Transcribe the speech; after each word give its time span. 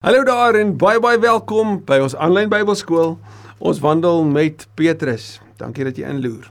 Hallo 0.00 0.22
daar 0.24 0.56
en 0.56 0.70
baie 0.80 0.96
baie 0.96 1.18
welkom 1.20 1.74
by 1.84 1.98
ons 2.00 2.14
aanlyn 2.16 2.48
Bybelskool. 2.48 3.18
Ons 3.60 3.82
wandel 3.84 4.22
met 4.24 4.62
Petrus. 4.80 5.42
Dankie 5.60 5.84
dat 5.84 6.00
jy 6.00 6.08
inloer. 6.08 6.46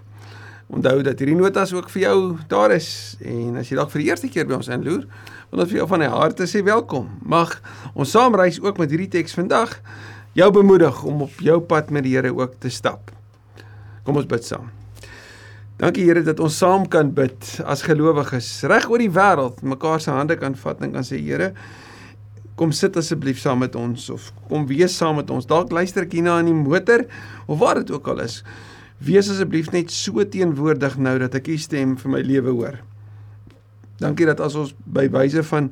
Onthou 0.70 1.00
dat 1.08 1.18
hierdie 1.18 1.34
notas 1.34 1.74
ook 1.74 1.90
vir 1.90 2.04
jou 2.04 2.20
daar 2.52 2.76
is 2.76 2.92
en 3.26 3.58
as 3.58 3.72
jy 3.72 3.80
dalk 3.80 3.90
vir 3.96 4.04
die 4.04 4.12
eerste 4.12 4.30
keer 4.30 4.46
by 4.46 4.60
ons 4.60 4.70
inloer, 4.70 5.08
wil 5.50 5.66
ons 5.66 5.74
vir 5.74 5.80
jou 5.80 5.88
van 5.96 6.06
die 6.06 6.12
harte 6.14 6.46
sê 6.46 6.62
welkom. 6.62 7.10
Mag 7.26 7.56
ons 7.96 8.14
saam 8.14 8.38
reis 8.38 8.62
ook 8.62 8.78
met 8.78 8.94
hierdie 8.94 9.10
teks 9.18 9.34
vandag 9.40 9.80
jou 10.38 10.52
bemoedig 10.54 11.02
om 11.10 11.26
op 11.26 11.42
jou 11.42 11.58
pad 11.74 11.90
met 11.90 12.06
die 12.06 12.14
Here 12.20 12.30
ook 12.30 12.60
te 12.62 12.70
stap. 12.70 13.10
Kom 14.06 14.22
ons 14.22 14.30
bid 14.30 14.46
saam. 14.46 14.70
Dankie 15.82 16.06
Here 16.06 16.22
dat 16.22 16.38
ons 16.38 16.62
saam 16.62 16.86
kan 16.86 17.10
bid 17.18 17.56
as 17.66 17.82
gelowiges 17.82 18.60
reg 18.70 18.86
oor 18.94 19.02
die 19.02 19.10
wêreld, 19.10 19.66
mekaar 19.66 20.06
se 20.06 20.14
hande 20.14 20.38
kan 20.38 20.54
vat 20.54 20.86
en 20.86 21.00
kan 21.02 21.14
sê 21.16 21.18
Here, 21.18 21.56
kom 22.60 22.74
sit 22.76 22.98
asseblief 23.00 23.40
saam 23.40 23.62
met 23.64 23.76
ons 23.80 24.10
of 24.12 24.30
kom 24.50 24.66
wees 24.68 24.96
saam 25.00 25.20
met 25.22 25.30
ons. 25.32 25.48
Dalk 25.48 25.72
luister 25.72 26.04
ek 26.04 26.18
hierna 26.18 26.40
in 26.44 26.52
die 26.52 26.58
motor 26.58 27.06
of 27.48 27.62
waar 27.62 27.80
dit 27.80 27.92
ook 27.96 28.10
al 28.12 28.26
is. 28.26 28.42
Wees 29.00 29.30
asseblief 29.32 29.72
net 29.72 29.94
so 29.96 30.26
teenwoordig 30.28 30.98
nou 31.00 31.16
dat 31.22 31.38
ek 31.40 31.48
u 31.54 31.56
stem 31.62 31.96
vir 32.02 32.12
my 32.12 32.24
lewe 32.26 32.56
hoor. 32.58 32.80
Dankie 34.04 34.28
dat 34.28 34.44
as 34.44 34.58
ons 34.60 34.74
by 34.84 35.08
wyse 35.12 35.44
van 35.48 35.70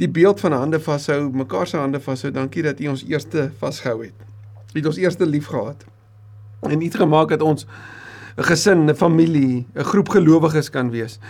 die 0.00 0.08
beeld 0.12 0.40
van 0.40 0.56
hande 0.56 0.80
vashou, 0.80 1.30
mekaar 1.32 1.68
se 1.68 1.76
hande 1.80 2.00
vashou, 2.04 2.32
dankie 2.32 2.64
dat 2.64 2.80
u 2.80 2.90
ons 2.92 3.04
eerste 3.08 3.50
vasgehou 3.60 4.02
het. 4.04 4.24
U 4.72 4.78
het 4.78 4.88
ons 4.88 5.00
eerste 5.00 5.28
lief 5.28 5.48
gehad. 5.52 5.84
En 6.64 6.80
het 6.80 6.96
gemaak 6.96 7.32
dat 7.32 7.44
ons 7.44 7.66
'n 8.36 8.44
gesin, 8.44 8.88
'n 8.88 8.94
familie, 8.94 9.66
'n 9.74 9.84
groep 9.84 10.08
gelowiges 10.08 10.70
kan 10.70 10.90
wees 10.90 11.20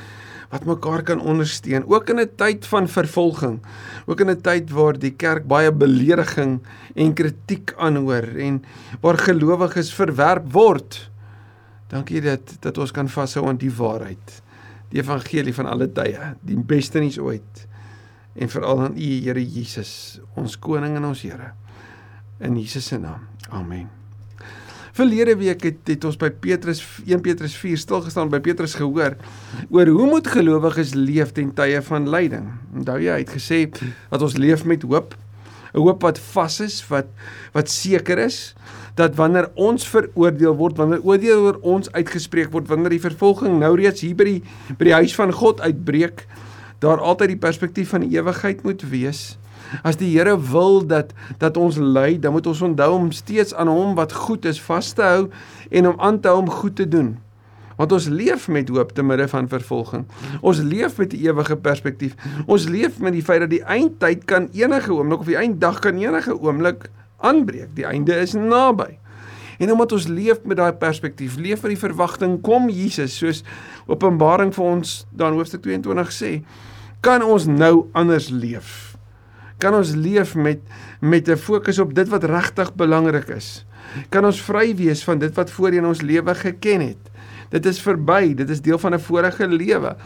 wat 0.51 0.65
mekaar 0.65 1.03
kan 1.03 1.21
ondersteun. 1.21 1.87
Ook 1.87 2.09
in 2.09 2.21
'n 2.21 2.31
tyd 2.37 2.67
van 2.67 2.89
vervolging. 2.89 3.61
Ook 4.07 4.21
in 4.21 4.31
'n 4.31 4.41
tyd 4.41 4.71
waar 4.71 4.99
die 4.99 5.11
kerk 5.11 5.47
baie 5.47 5.73
belediging 5.73 6.61
en 6.95 7.13
kritiek 7.13 7.75
aanhoor 7.77 8.27
en 8.37 8.65
waar 9.01 9.19
gelowiges 9.19 9.95
verwerp 9.95 10.53
word. 10.53 11.11
Dankie 11.89 12.21
dat 12.21 12.57
dat 12.61 12.79
ons 12.79 12.91
kan 12.91 13.09
vashou 13.09 13.47
aan 13.47 13.57
die 13.57 13.73
waarheid. 13.73 14.43
Die 14.89 15.01
evangelie 15.01 15.55
van 15.55 15.67
alle 15.67 15.93
tye 15.93 16.37
die 16.41 16.59
beste 16.59 16.99
nuus 16.99 17.19
ooit. 17.19 17.67
En 18.35 18.49
veral 18.49 18.81
aan 18.81 18.97
u 18.97 19.25
Here 19.25 19.45
Jesus 19.47 20.21
ons 20.35 20.59
koning 20.59 20.97
en 20.97 21.05
ons 21.05 21.23
Here. 21.23 21.53
In 22.39 22.57
Jesus 22.59 22.87
se 22.87 22.99
naam. 22.99 23.21
Amen 23.51 23.96
Verlede 24.97 25.35
week 25.37 25.61
het, 25.67 25.81
het 25.91 26.05
ons 26.09 26.17
by 26.17 26.31
Petrus 26.41 26.79
1 27.05 27.21
Petrus 27.21 27.53
4 27.61 27.81
stil 27.83 28.01
gestaan 28.07 28.31
by 28.33 28.39
Petrus 28.41 28.73
gehoor 28.79 29.19
oor 29.69 29.91
hoe 29.93 30.07
moet 30.09 30.31
gelowiges 30.33 30.95
leef 30.97 31.35
ten 31.37 31.51
tye 31.59 31.83
van 31.85 32.09
lyding. 32.09 32.47
Onthou 32.73 32.97
jy, 33.03 33.19
hy 33.19 33.25
het 33.27 33.35
gesê 33.35 33.59
dat 33.75 34.25
ons 34.25 34.39
leef 34.41 34.65
met 34.65 34.87
hoop, 34.89 35.13
'n 35.75 35.85
hoop 35.85 36.01
wat 36.01 36.19
vas 36.33 36.61
is, 36.65 36.81
wat 36.89 37.13
wat 37.53 37.69
seker 37.69 38.19
is 38.25 38.55
dat 38.97 39.17
wanneer 39.21 39.51
ons 39.55 39.85
veroordeel 39.85 40.57
word, 40.57 40.79
wanneer 40.81 41.05
oordeel 41.05 41.45
oor 41.45 41.59
ons 41.61 41.93
uitgespreek 41.93 42.49
word, 42.53 42.69
wanneer 42.69 42.97
die 42.97 43.05
vervolging 43.05 43.59
nou 43.61 43.77
reeds 43.77 44.01
hier 44.01 44.17
by 44.17 44.25
die 44.25 44.43
by 44.79 44.85
die 44.85 44.97
huis 44.97 45.15
van 45.15 45.33
God 45.33 45.61
uitbreek, 45.61 46.25
daar 46.81 47.01
altyd 47.05 47.37
die 47.37 47.45
perspektief 47.45 47.93
van 47.93 48.01
die 48.01 48.17
ewigheid 48.17 48.65
moet 48.65 48.81
wees 48.89 49.37
As 49.83 49.99
die 50.01 50.11
Here 50.15 50.37
wil 50.51 50.83
dat 50.87 51.13
dat 51.39 51.57
ons 51.57 51.77
ly, 51.77 52.19
dan 52.21 52.33
moet 52.33 52.47
ons 52.47 52.63
onthou 52.63 52.93
om 52.95 53.13
steeds 53.13 53.55
aan 53.55 53.69
hom 53.69 53.95
wat 53.99 54.13
goed 54.13 54.45
is 54.45 54.61
vas 54.63 54.93
te 54.93 55.03
hou 55.03 55.29
en 55.71 55.89
om 55.89 56.01
aan 56.01 56.21
te 56.21 56.29
hou 56.29 56.41
om 56.45 56.51
goed 56.51 56.77
te 56.77 56.89
doen. 56.89 57.17
Want 57.77 57.93
ons 57.93 58.09
leef 58.09 58.49
met 58.49 58.69
hoop 58.73 58.93
te 58.97 59.05
midde 59.05 59.29
van 59.29 59.49
vervolging. 59.49 60.07
Ons 60.41 60.63
leef 60.65 60.97
met 60.97 61.13
'n 61.13 61.17
ewige 61.17 61.57
perspektief. 61.57 62.15
Ons 62.47 62.65
leef 62.65 62.99
met 62.99 63.13
die 63.13 63.23
feit 63.23 63.41
dat 63.41 63.51
die 63.51 63.63
eindtyd 63.63 64.25
kan 64.25 64.49
enige 64.53 64.93
oomblik 64.93 65.19
of 65.19 65.27
die 65.27 65.37
einddag 65.37 65.79
kan 65.79 65.97
enige 65.99 66.41
oomblik 66.41 66.91
aanbreek. 67.21 67.69
Die 67.75 67.85
einde 67.85 68.15
is 68.15 68.33
naby. 68.33 68.99
En 69.59 69.73
omdat 69.73 69.93
ons 69.93 70.07
leef 70.07 70.43
met 70.45 70.57
daai 70.57 70.73
perspektief, 70.73 71.37
leef 71.37 71.63
met 71.63 71.71
die 71.71 71.81
verwagting 71.81 72.41
kom 72.41 72.69
Jesus, 72.69 73.17
soos 73.17 73.43
Openbaring 73.87 74.55
vir 74.55 74.65
ons 74.65 75.07
dan 75.11 75.33
hoofstuk 75.33 75.63
22 75.63 76.13
sê, 76.13 76.43
kan 77.01 77.23
ons 77.23 77.47
nou 77.47 77.87
anders 77.93 78.29
leef 78.29 78.96
kan 79.59 79.75
ons 79.75 79.95
leef 79.95 80.35
met 80.35 80.61
met 81.01 81.29
'n 81.29 81.37
fokus 81.37 81.79
op 81.79 81.95
dit 81.95 82.09
wat 82.09 82.25
regtig 82.25 82.75
belangrik 82.75 83.29
is. 83.29 83.67
Kan 84.09 84.25
ons 84.25 84.43
vry 84.43 84.77
wees 84.77 85.05
van 85.05 85.19
dit 85.19 85.35
wat 85.35 85.51
voorheen 85.51 85.87
ons 85.87 86.01
lewe 86.01 86.35
geken 86.35 86.81
het. 86.81 87.03
Dit 87.49 87.67
is 87.67 87.81
verby, 87.81 88.35
dit 88.35 88.51
is 88.51 88.61
deel 88.61 88.79
van 88.79 88.95
'n 88.95 89.01
vorige 89.01 89.49
lewe. 89.49 89.97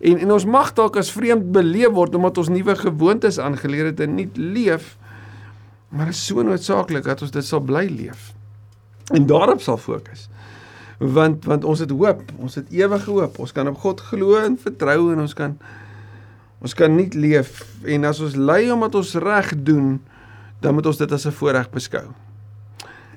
En 0.00 0.18
en 0.18 0.32
ons 0.32 0.44
mag 0.44 0.72
dalk 0.72 0.96
as 0.96 1.12
vreemd 1.12 1.52
beleef 1.52 1.90
word 1.90 2.14
omdat 2.14 2.38
ons 2.38 2.48
nuwe 2.48 2.76
gewoontes 2.76 3.38
aangeleer 3.38 3.84
het 3.84 4.00
en 4.00 4.14
nie 4.14 4.30
leef 4.34 4.98
maar 5.90 6.08
is 6.08 6.26
so 6.26 6.42
noodsaaklik 6.42 7.04
dat 7.04 7.22
ons 7.22 7.30
dit 7.34 7.44
sal 7.44 7.60
bly 7.60 7.88
leef. 7.90 8.32
En 9.12 9.26
daarop 9.26 9.60
sal 9.60 9.76
fokus. 9.76 10.28
Want 10.98 11.44
want 11.44 11.64
ons 11.64 11.78
het 11.82 11.90
hoop, 11.90 12.22
ons 12.38 12.54
het 12.54 12.70
ewige 12.70 13.10
hoop. 13.10 13.38
Ons 13.38 13.52
kan 13.52 13.68
op 13.68 13.78
God 13.82 14.00
glo 14.00 14.36
en 14.38 14.58
vertrou 14.60 15.12
en 15.12 15.20
ons 15.20 15.34
kan 15.34 15.56
Ons 16.60 16.74
kan 16.76 16.92
nie 16.92 17.08
leef 17.16 17.62
en 17.88 18.04
as 18.04 18.20
ons 18.20 18.36
ly 18.36 18.66
omdat 18.68 18.98
ons 19.00 19.14
reg 19.24 19.54
doen, 19.64 19.94
dan 20.60 20.76
moet 20.76 20.86
ons 20.86 20.98
dit 21.00 21.12
as 21.12 21.26
'n 21.26 21.32
voorreg 21.32 21.70
beskou. 21.70 22.12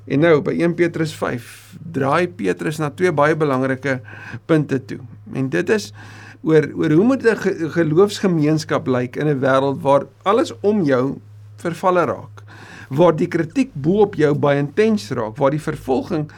En 0.07 0.19
nou 0.19 0.41
by 0.41 0.51
1 0.59 0.75
Petrus 0.75 1.13
5 1.15 1.77
draai 1.91 2.27
Petrus 2.27 2.79
na 2.79 2.89
twee 2.89 3.11
baie 3.11 3.35
belangrike 3.35 4.01
punte 4.45 4.79
toe. 4.85 4.99
En 5.33 5.49
dit 5.49 5.69
is 5.69 5.93
oor 6.43 6.67
oor 6.75 6.91
hoe 6.91 7.05
moet 7.05 7.23
'n 7.23 7.69
geloofsgemeenskap 7.71 8.87
lyk 8.87 9.15
in 9.15 9.27
'n 9.27 9.39
wêreld 9.39 9.81
waar 9.81 10.07
alles 10.23 10.51
om 10.61 10.83
jou 10.83 11.19
vervalle 11.57 12.05
raak. 12.05 12.43
Waar 12.89 13.15
die 13.15 13.27
kritiek 13.27 13.71
bo 13.73 14.01
op 14.01 14.15
jou 14.15 14.33
baie 14.35 14.59
intens 14.59 15.09
raak, 15.09 15.37
waar 15.37 15.51
die 15.51 15.61
vervolging 15.61 16.31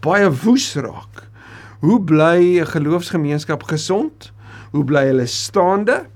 baie 0.00 0.30
woes 0.30 0.74
raak. 0.74 1.28
Hoe 1.80 2.00
bly 2.00 2.60
'n 2.60 2.66
geloofsgemeenskap 2.66 3.62
gesond? 3.62 4.32
Hoe 4.70 4.84
bly 4.84 5.06
hulle 5.06 5.26
staande? 5.26 6.06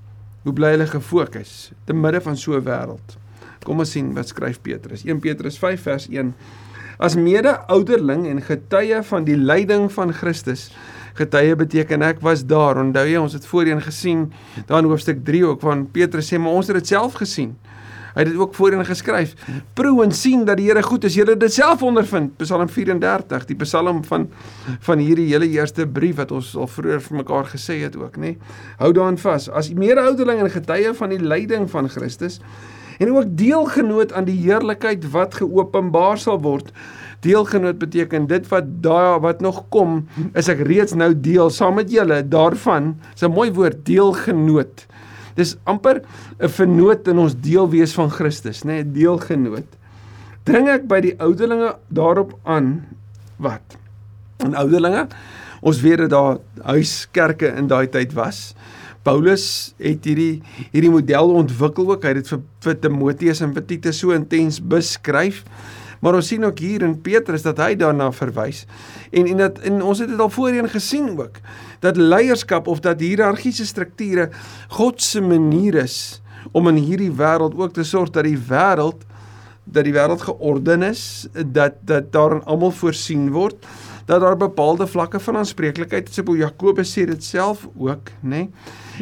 Hoe 0.42 0.53
bly 0.53 0.72
hulle 0.75 0.86
gefokus 0.91 1.70
te 1.86 1.94
midde 1.94 2.20
van 2.20 2.36
so 2.36 2.56
'n 2.58 2.64
wêreld? 2.66 3.16
Kom 3.64 3.78
ons 3.78 3.91
sien 3.91 4.12
wat 4.14 4.28
skryf 4.28 4.60
Petrus. 4.60 5.04
1 5.04 5.20
Petrus 5.20 5.58
5 5.58 5.82
vers 5.82 6.08
1. 6.08 6.34
As 6.98 7.14
mede-ouderling 7.14 8.26
en 8.26 8.42
getuie 8.42 9.02
van 9.02 9.25
die 9.25 9.36
lyding 9.36 9.92
van 9.92 10.12
Christus. 10.12 10.72
Getuie 11.14 11.56
beteken 11.56 12.02
ek 12.02 12.20
was 12.20 12.47
daar. 12.47 12.76
Onthou 12.76 13.06
jy 13.06 13.16
ons 13.16 13.32
het 13.32 13.47
voorheen 13.47 13.81
gesien 13.81 14.32
daar 14.66 14.82
in 14.82 14.91
hoofstuk 14.91 15.25
3 15.25 15.44
ook 15.44 15.60
van 15.60 15.86
Petrus 15.91 16.32
sê 16.32 16.38
maar 16.38 16.52
ons 16.52 16.66
het 16.66 16.76
dit 16.76 16.86
self 16.86 17.14
gesien. 17.14 17.56
Hy 18.14 18.24
het 18.24 18.30
dit 18.32 18.38
ook 18.40 18.54
voorheen 18.54 18.84
geskryf. 18.86 19.34
Proe 19.74 20.02
en 20.04 20.12
sien 20.12 20.44
dat 20.44 20.56
die 20.60 20.68
Here 20.68 20.82
goed 20.82 21.04
is. 21.04 21.14
Julle 21.14 21.36
dit 21.36 21.52
self 21.52 21.82
ondervind. 21.82 22.36
Psalm 22.36 22.68
34, 22.68 23.46
die 23.46 23.56
Psalm 23.64 24.04
van 24.04 24.28
van 24.80 24.98
hierdie 24.98 25.28
hele 25.30 25.48
eerste 25.48 25.86
brief 25.86 26.16
wat 26.16 26.32
ons 26.32 26.52
al 26.56 26.68
vroeër 26.70 27.00
vir 27.00 27.16
mekaar 27.16 27.48
gesê 27.50 27.80
het 27.82 27.96
ook, 27.96 28.16
nê. 28.20 28.36
Hou 28.78 28.92
daaraan 28.92 29.18
vas. 29.18 29.48
As 29.50 29.72
mede-ouderling 29.72 30.40
en 30.44 30.50
getuie 30.50 30.92
van 30.94 31.12
die 31.14 31.20
lyding 31.22 31.70
van 31.70 31.88
Christus 31.88 32.40
en 33.02 33.12
ook 33.12 33.36
deelgenoot 33.38 34.12
aan 34.12 34.28
die 34.28 34.36
heerlikheid 34.44 35.08
wat 35.10 35.34
geopenbaar 35.40 36.18
sal 36.18 36.40
word. 36.42 36.70
Deelgenoot 37.22 37.78
beteken 37.78 38.26
dit 38.26 38.48
wat 38.50 38.68
daar 38.82 39.20
wat 39.22 39.40
nog 39.40 39.64
kom, 39.70 40.02
is 40.34 40.50
ek 40.50 40.64
reeds 40.66 40.94
nou 40.98 41.12
deel 41.14 41.50
saam 41.50 41.78
met 41.78 41.90
julle 41.90 42.22
daarvan. 42.28 42.96
Dis 43.12 43.22
'n 43.22 43.34
mooi 43.34 43.50
woord, 43.52 43.84
deelgenoot. 43.86 44.86
Dis 45.34 45.56
amper 45.65 46.03
'n 46.38 46.48
vernoot 46.48 47.09
in 47.09 47.19
ons 47.19 47.34
deel 47.34 47.69
wees 47.70 47.93
van 47.93 48.10
Christus, 48.10 48.65
nê, 48.65 48.82
nee, 48.82 48.84
deelgenoot. 48.84 49.69
Dring 50.44 50.69
ek 50.69 50.88
by 50.88 51.00
die 51.00 51.15
ouderlinge 51.19 51.76
daarop 51.88 52.38
aan 52.43 52.84
wat? 53.38 53.76
En 54.43 54.54
ouderlinge, 54.54 55.06
ons 55.62 55.81
weet 55.81 55.98
dat 55.98 56.10
daar 56.10 56.38
huiskerke 56.62 57.54
in 57.56 57.66
daai 57.66 57.87
tyd 57.87 58.12
was. 58.12 58.54
Paulus 59.03 59.75
het 59.82 60.04
hierdie 60.06 60.43
hierdie 60.70 60.91
model 60.91 61.34
ontwikkel 61.43 61.91
ook. 61.91 62.03
Hy 62.03 62.14
het 62.14 62.22
dit 62.22 62.32
vir, 62.32 62.43
vir 62.66 62.81
Timoteus 62.84 63.43
en 63.43 63.54
vir 63.54 63.64
Titus 63.66 63.99
so 64.03 64.14
intens 64.14 64.60
beskryf. 64.62 65.43
Maar 66.02 66.19
ons 66.19 66.26
sien 66.32 66.44
ook 66.44 66.58
hier 66.58 66.82
in 66.82 66.96
Petrus 67.00 67.44
dat 67.46 67.60
hy 67.62 67.76
daarna 67.78 68.10
verwys. 68.12 68.64
En 69.14 69.28
en 69.31 69.44
dat 69.44 69.60
en 69.62 69.82
ons 69.82 70.02
het 70.02 70.10
dit 70.10 70.20
al 70.20 70.32
voorheen 70.34 70.69
gesien 70.69 71.12
ook 71.14 71.38
dat 71.84 71.96
leierskap 71.96 72.66
of 72.66 72.82
dat 72.82 73.00
hiërargiese 73.00 73.66
strukture 73.66 74.28
God 74.69 75.02
se 75.02 75.22
manier 75.22 75.78
is 75.84 76.20
om 76.52 76.69
in 76.69 76.82
hierdie 76.82 77.12
wêreld 77.14 77.54
ook 77.54 77.72
te 77.72 77.87
sorg 77.87 78.10
dat 78.10 78.26
die 78.26 78.38
wêreld 78.49 79.06
dat 79.64 79.87
die 79.87 79.94
wêreld 79.94 80.25
georden 80.26 80.82
is, 80.82 81.28
dat 81.46 81.78
dat 81.87 82.10
daar 82.12 82.32
aan 82.34 82.44
almal 82.50 82.75
voorsien 82.75 83.31
word, 83.31 83.66
dat 84.10 84.20
daar 84.20 84.37
bepaalde 84.37 84.87
vlakke 84.87 85.20
van 85.20 85.37
aanspreeklikheid 85.37 86.08
is. 86.08 86.22
Bo 86.26 86.34
Jakobus 86.37 86.90
sê 86.99 87.06
dit 87.06 87.25
self 87.25 87.69
ook, 87.78 88.10
nê? 88.20 88.28
Nee? 88.43 88.50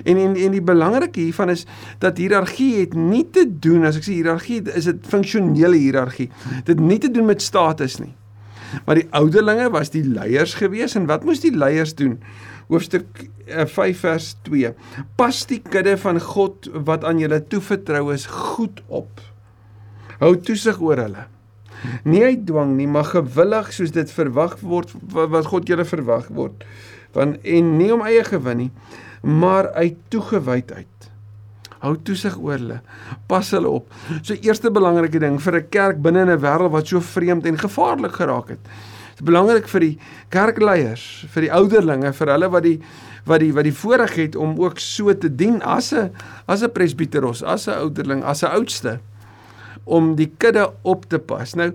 En 0.04 0.16
en 0.16 0.36
en 0.36 0.54
die 0.54 0.62
belangrike 0.62 1.20
hiervan 1.20 1.50
is 1.50 1.66
dat 1.98 2.18
hiërargie 2.18 2.72
het 2.80 2.94
nie 2.94 3.24
te 3.30 3.46
doen 3.48 3.84
as 3.88 3.98
ek 4.00 4.06
sê 4.06 4.16
hiërargie 4.20 4.62
is 4.76 4.88
dit 4.90 5.06
funksionele 5.06 5.76
hiërargie. 5.76 6.30
Dit 6.64 6.80
nie 6.80 6.98
te 6.98 7.10
doen 7.10 7.30
met 7.30 7.42
status 7.42 7.98
nie. 8.02 8.14
Maar 8.86 9.00
die 9.00 9.08
ouderlinge 9.16 9.70
was 9.74 9.90
die 9.90 10.04
leiers 10.06 10.54
gewees 10.58 10.94
en 10.98 11.08
wat 11.10 11.24
moes 11.26 11.42
die 11.42 11.54
leiers 11.56 11.94
doen? 11.98 12.20
Hoofstuk 12.70 13.26
5 13.50 13.78
eh, 13.82 13.94
vers 13.98 14.30
2. 14.46 14.72
Pas 15.18 15.42
die 15.50 15.58
kudde 15.58 15.96
van 15.98 16.20
God 16.22 16.70
wat 16.86 17.04
aan 17.04 17.18
julle 17.18 17.42
toevertrou 17.50 18.12
is 18.14 18.28
goed 18.30 18.82
op. 18.86 19.20
Hou 20.20 20.36
toesig 20.38 20.78
oor 20.80 21.02
hulle. 21.02 21.26
Nie 22.04 22.22
uit 22.28 22.46
dwang 22.46 22.76
nie, 22.76 22.86
maar 22.86 23.08
gewillig 23.08 23.72
soos 23.72 23.92
dit 23.94 24.10
verwag 24.12 24.58
word 24.60 24.92
wat 25.16 25.48
God 25.48 25.70
julle 25.70 25.86
verwag 25.88 26.28
word. 26.36 26.66
Want 27.16 27.40
en 27.42 27.70
nie 27.78 27.90
om 27.94 28.04
eie 28.06 28.22
gewin 28.26 28.66
nie, 28.66 28.70
maar 29.20 29.70
uit 29.72 29.96
toegewydheid. 30.08 31.10
Hou 31.80 31.94
toesig 32.04 32.36
oor 32.36 32.58
hulle. 32.58 32.78
Pas 33.28 33.50
hulle 33.56 33.68
op. 33.80 33.92
So 34.20 34.36
eerste 34.36 34.70
belangrike 34.72 35.20
ding 35.20 35.40
vir 35.40 35.56
'n 35.56 35.68
kerk 35.70 36.02
binne 36.02 36.24
'n 36.24 36.40
wêreld 36.40 36.72
wat 36.72 36.86
so 36.86 37.00
vreemd 37.00 37.46
en 37.46 37.58
gevaarlik 37.58 38.12
geraak 38.12 38.48
het. 38.48 38.62
Dit 38.62 39.20
is 39.20 39.24
belangrik 39.24 39.68
vir 39.68 39.80
die 39.80 39.98
kerkleiers, 40.28 41.26
vir 41.28 41.42
die 41.42 41.52
ouderlinge, 41.52 42.12
vir 42.12 42.26
hulle 42.26 42.48
wat 42.50 42.62
die 42.62 42.80
wat 43.26 43.40
die 43.40 43.52
wat 43.52 43.64
die 43.64 43.74
voorreg 43.74 44.14
het 44.14 44.36
om 44.36 44.58
ook 44.58 44.78
so 44.78 45.12
te 45.12 45.28
dien 45.28 45.62
as 45.62 45.92
'n 45.92 46.10
as 46.46 46.62
'n 46.62 46.72
presbiteros, 46.72 47.42
as 47.42 47.66
'n 47.68 47.78
ouderling, 47.78 48.24
as 48.24 48.42
'n 48.42 48.52
oudste 48.52 49.00
om 49.84 50.14
die 50.16 50.32
kudde 50.38 50.72
op 50.82 51.08
te 51.08 51.18
pas. 51.18 51.54
Nou 51.54 51.72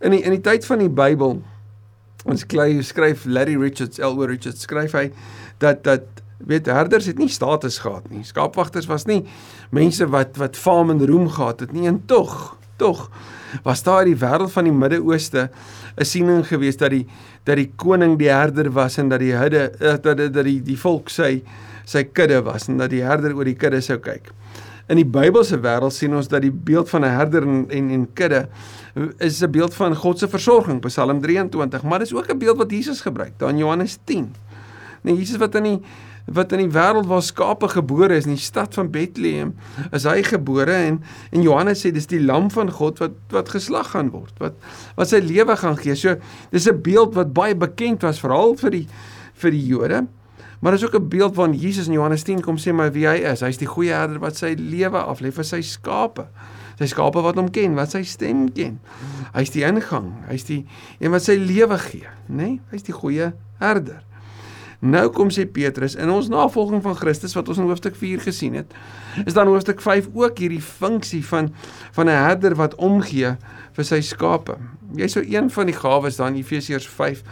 in 0.00 0.10
die 0.10 0.22
in 0.22 0.30
die 0.30 0.40
tyd 0.40 0.66
van 0.66 0.78
die 0.78 0.88
Bybel 0.88 1.42
ons 2.26 2.44
skryf 2.80 3.24
Larry 3.24 3.56
Richards, 3.56 3.98
L.O. 3.98 4.24
Richards 4.26 4.62
skryf 4.66 4.92
hy 4.92 5.10
dat 5.58 5.84
dat 5.84 6.02
weet 6.38 6.66
herders 6.66 7.06
het 7.06 7.18
nie 7.18 7.28
status 7.28 7.78
gehad 7.78 8.10
nie. 8.10 8.24
Skaapwagters 8.24 8.86
was 8.86 9.06
nie 9.06 9.24
mense 9.70 10.06
wat 10.12 10.36
wat 10.36 10.56
faam 10.56 10.90
en 10.90 11.06
roem 11.06 11.28
gehad 11.28 11.60
het 11.60 11.72
nie 11.72 11.86
en 11.88 12.02
tog 12.06 12.56
tog 12.76 13.10
was 13.64 13.82
daar 13.82 14.04
in 14.04 14.12
die 14.12 14.20
wêreld 14.20 14.52
van 14.52 14.68
die 14.68 14.74
Midde-Ooste 14.74 15.50
'n 15.96 16.04
siening 16.04 16.46
geweest 16.46 16.78
dat 16.78 16.90
die 16.90 17.06
dat 17.44 17.56
die 17.56 17.72
koning 17.76 18.18
die 18.18 18.28
herder 18.28 18.70
was 18.70 18.98
en 18.98 19.08
dat 19.08 19.20
die 19.20 19.32
hudde 19.32 19.70
eh, 19.80 19.96
dat 20.02 20.16
dat 20.32 20.44
die 20.44 20.62
die 20.62 20.78
volk 20.78 21.08
sy 21.08 21.42
sy 21.84 22.04
kudde 22.04 22.42
was 22.42 22.68
en 22.68 22.76
dat 22.76 22.90
die 22.90 23.02
herder 23.02 23.34
oor 23.36 23.44
die 23.44 23.56
kudde 23.56 23.80
sou 23.80 23.98
kyk. 23.98 24.32
In 24.88 24.96
die 24.96 25.06
Bybelse 25.06 25.58
wêreld 25.58 25.92
sien 25.92 26.14
ons 26.14 26.28
dat 26.28 26.42
die 26.42 26.52
beeld 26.52 26.88
van 26.88 27.04
'n 27.04 27.10
herder 27.16 27.42
en 27.42 27.66
en, 27.70 27.90
en 27.90 28.12
kudde 28.12 28.48
is 29.18 29.42
'n 29.42 29.50
beeld 29.50 29.74
van 29.74 29.96
God 29.96 30.18
se 30.18 30.28
versorging, 30.28 30.80
Psalm 30.80 31.20
23, 31.20 31.82
maar 31.82 31.98
dis 31.98 32.14
ook 32.14 32.28
'n 32.32 32.38
beeld 32.38 32.56
wat 32.56 32.70
Jesus 32.70 33.00
gebruik, 33.00 33.32
daar 33.36 33.50
in 33.50 33.58
Johannes 33.58 33.98
10. 34.04 34.34
Nee, 35.02 35.16
Jesus 35.16 35.36
wat 35.36 35.54
in 35.54 35.62
die 35.62 35.80
wat 36.26 36.52
in 36.52 36.64
die 36.64 36.72
wêreld 36.74 37.06
waar 37.06 37.22
skape 37.22 37.68
gebore 37.70 38.16
is 38.18 38.26
in 38.26 38.34
die 38.34 38.42
stad 38.42 38.74
van 38.74 38.90
Bethlehem 38.90 39.54
is 39.94 40.06
hy 40.08 40.22
gebore 40.26 40.74
en 40.74 40.98
en 41.30 41.44
Johannes 41.44 41.84
sê 41.84 41.92
dis 41.94 42.10
die 42.10 42.22
lam 42.22 42.50
van 42.50 42.72
God 42.74 42.98
wat 43.02 43.14
wat 43.34 43.52
geslag 43.54 43.92
gaan 43.94 44.10
word 44.14 44.34
wat 44.42 44.58
wat 44.98 45.12
sy 45.12 45.22
lewe 45.22 45.56
gaan 45.56 45.78
gee. 45.78 45.94
So 45.94 46.16
dis 46.50 46.66
'n 46.66 46.82
beeld 46.82 47.14
wat 47.14 47.32
baie 47.32 47.54
bekend 47.54 48.02
was 48.02 48.18
veral 48.18 48.56
vir 48.56 48.70
die 48.70 48.86
vir 49.34 49.50
die 49.50 49.66
Jode. 49.66 50.06
Maar 50.60 50.72
dis 50.72 50.84
ook 50.84 50.98
'n 50.98 51.08
beeld 51.08 51.34
van 51.34 51.54
Jesus 51.54 51.86
in 51.86 51.92
Johannes 51.92 52.22
10 52.22 52.40
kom 52.40 52.56
sê 52.56 52.72
maar 52.72 52.92
wie 52.92 53.06
hy 53.06 53.16
is. 53.16 53.40
Hy's 53.40 53.58
die 53.58 53.66
goeie 53.66 53.92
herder 53.92 54.18
wat 54.18 54.36
sy 54.36 54.54
lewe 54.58 54.98
aflê 54.98 55.32
vir 55.32 55.44
sy 55.44 55.60
skape. 55.60 56.26
Sy 56.78 56.86
skape 56.86 57.22
wat 57.22 57.36
hom 57.36 57.50
ken, 57.50 57.74
wat 57.74 57.90
sy 57.90 58.02
stem 58.02 58.52
ken. 58.52 58.80
Hy's 59.34 59.50
die 59.50 59.64
ingang, 59.64 60.12
hy's 60.28 60.44
die 60.44 60.66
een 60.98 61.10
wat 61.10 61.22
sy 61.22 61.36
lewe 61.36 61.78
gee, 61.78 62.08
nê? 62.28 62.36
Nee? 62.36 62.60
Hy's 62.70 62.82
die 62.82 62.92
goeie 62.92 63.32
herder. 63.58 64.02
Nou 64.86 65.08
kom 65.10 65.32
sê 65.34 65.46
Petrus 65.50 65.96
in 65.98 66.10
ons 66.12 66.28
navolging 66.30 66.82
van 66.84 66.94
Christus 66.98 67.34
wat 67.34 67.48
ons 67.50 67.58
in 67.58 67.66
hoofstuk 67.66 67.96
4 67.98 68.22
gesien 68.22 68.54
het, 68.54 68.74
is 69.24 69.34
dan 69.34 69.48
hoofstuk 69.50 69.80
5 69.82 70.12
ook 70.14 70.38
hierdie 70.38 70.62
funksie 70.62 71.24
van 71.26 71.50
van 71.96 72.06
'n 72.06 72.22
herder 72.26 72.54
wat 72.54 72.74
omgee 72.74 73.36
vir 73.76 73.84
sy 73.84 74.00
skape. 74.00 74.56
Jy 74.94 75.08
sou 75.08 75.24
een 75.24 75.50
van 75.50 75.66
die 75.66 75.74
gawes 75.74 76.16
dan 76.16 76.36
Efesiërs 76.36 76.86
5 76.86 77.22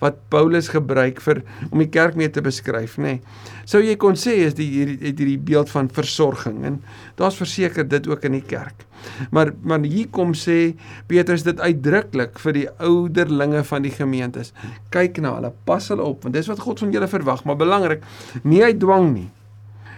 wat 0.00 0.16
Paulus 0.28 0.68
gebruik 0.68 1.20
vir 1.20 1.42
om 1.70 1.78
die 1.78 1.88
kerk 1.88 2.14
mee 2.14 2.30
te 2.30 2.40
beskryf, 2.40 2.96
nê. 2.96 3.02
Nee. 3.02 3.20
Sou 3.64 3.82
jy 3.82 3.96
kon 3.96 4.14
sê 4.14 4.34
is 4.46 4.54
die 4.54 4.70
hierdie 4.70 4.98
hierdie 5.12 5.38
beeld 5.38 5.70
van 5.70 5.88
versorging 5.88 6.64
en 6.64 6.82
daar's 7.16 7.36
verseker 7.36 7.88
dit 7.88 8.08
ook 8.08 8.24
in 8.24 8.32
die 8.32 8.46
kerk. 8.46 8.86
Maar 9.30 9.52
maar 9.62 9.84
hier 9.86 10.08
kom 10.12 10.34
sê 10.38 10.74
Petrus 11.10 11.46
dit 11.46 11.60
uitdruklik 11.60 12.38
vir 12.42 12.56
die 12.56 12.66
ouderlinge 12.78 13.64
van 13.64 13.86
die 13.86 13.94
gemeentes. 13.94 14.52
Kyk 14.94 15.20
na 15.24 15.36
hulle, 15.38 15.52
pas 15.68 15.88
hulle 15.92 16.04
op 16.04 16.26
want 16.26 16.36
dis 16.36 16.50
wat 16.50 16.62
God 16.64 16.84
van 16.84 16.92
julle 16.94 17.08
verwag, 17.10 17.44
maar 17.44 17.58
belangrik, 17.60 18.04
nie 18.42 18.62
uit 18.64 18.80
dwang 18.80 19.10
nie. 19.14 19.30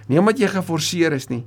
Nie 0.06 0.22
omdat 0.22 0.38
jy 0.38 0.50
geforseer 0.52 1.16
is 1.16 1.28
nie, 1.32 1.44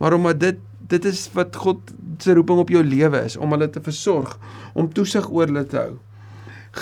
maar 0.00 0.16
omdat 0.16 0.40
dit 0.40 0.64
dit 0.88 1.04
is 1.04 1.26
wat 1.36 1.56
God 1.56 1.90
se 2.24 2.32
roeping 2.32 2.62
op 2.62 2.70
jou 2.72 2.80
lewe 2.80 3.20
is 3.28 3.36
om 3.36 3.52
hulle 3.52 3.66
te 3.68 3.80
versorg, 3.84 4.38
om 4.72 4.88
toesig 4.88 5.26
oor 5.28 5.50
hulle 5.50 5.66
te 5.68 5.76
hou 5.76 5.98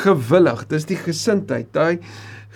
gewillig. 0.03 0.67
Dis 0.71 0.87
die 0.89 0.99
gesindheid, 0.99 1.71
daai 1.75 1.99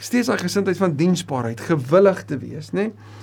steeds 0.01 0.31
daai 0.31 0.41
gesindheid 0.41 0.79
van 0.81 0.97
diensbaarheid, 0.97 1.61
gewillig 1.69 2.25
te 2.29 2.39
wees, 2.41 2.73
nê? 2.73 2.89
Nee? 2.89 3.17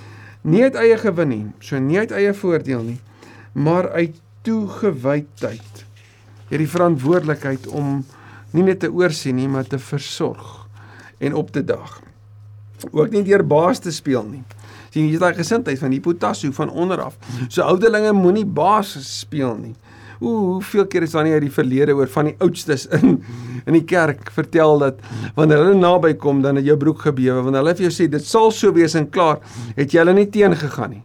Nie 0.47 0.67
uit 0.67 0.77
eie 0.79 0.97
gewin 1.01 1.31
nie, 1.31 1.44
so 1.65 1.79
nie 1.81 1.97
uit 1.99 2.13
eie 2.15 2.31
voordeel 2.38 2.83
nie, 2.85 2.99
maar 3.57 3.89
uit 3.97 4.19
toegewydheid. 4.47 5.83
Jy 6.47 6.61
die 6.61 6.69
verantwoordelikheid 6.71 7.67
om 7.75 8.01
nie 8.55 8.63
net 8.63 8.81
te 8.85 8.91
oorsien 8.91 9.35
nie, 9.35 9.49
maar 9.51 9.67
te 9.67 9.79
versorg 9.81 10.63
en 11.19 11.35
op 11.35 11.51
te 11.51 11.63
daag. 11.65 11.99
Ook 12.91 13.11
nie 13.11 13.25
deur 13.27 13.44
baas 13.44 13.81
te 13.83 13.91
speel 13.91 14.23
nie. 14.29 14.44
Sien 14.94 15.09
jy 15.09 15.19
daai 15.19 15.35
gesindheid 15.35 15.79
van 15.81 15.91
hipotasso 15.91 16.51
van 16.55 16.71
onderaf. 16.71 17.17
So 17.49 17.65
ouderlinge 17.65 18.13
moenie 18.15 18.45
baas 18.45 18.95
speel 19.03 19.57
nie. 19.59 19.75
Ooh, 20.17 20.55
hoeveel 20.55 20.88
keer 20.89 21.05
is 21.05 21.13
daar 21.13 21.27
nie 21.27 21.35
uit 21.35 21.44
die 21.45 21.53
verlede 21.53 21.94
oor 21.94 22.09
van 22.09 22.31
die 22.31 22.38
oudstes 22.41 22.88
in 22.97 23.19
in 23.67 23.75
die 23.75 23.83
kerk 23.83 24.29
vertel 24.31 24.79
dat 24.79 25.01
wanneer 25.35 25.59
hulle 25.59 25.75
naby 25.75 26.13
kom 26.21 26.39
dan 26.41 26.55
het 26.55 26.65
jou 26.65 26.77
broek 26.79 27.01
gebewe 27.09 27.41
wanneer 27.44 27.65
hulle 27.65 27.75
vir 27.75 27.89
jou 27.89 27.94
sê 27.94 28.07
dit 28.09 28.23
sal 28.23 28.47
so 28.55 28.71
wees 28.71 28.95
en 28.95 29.09
klaar, 29.11 29.41
het 29.75 29.91
jy 29.91 29.99
hulle 29.99 30.15
nie 30.15 30.29
teengegaan 30.31 30.94
nie. 30.95 31.03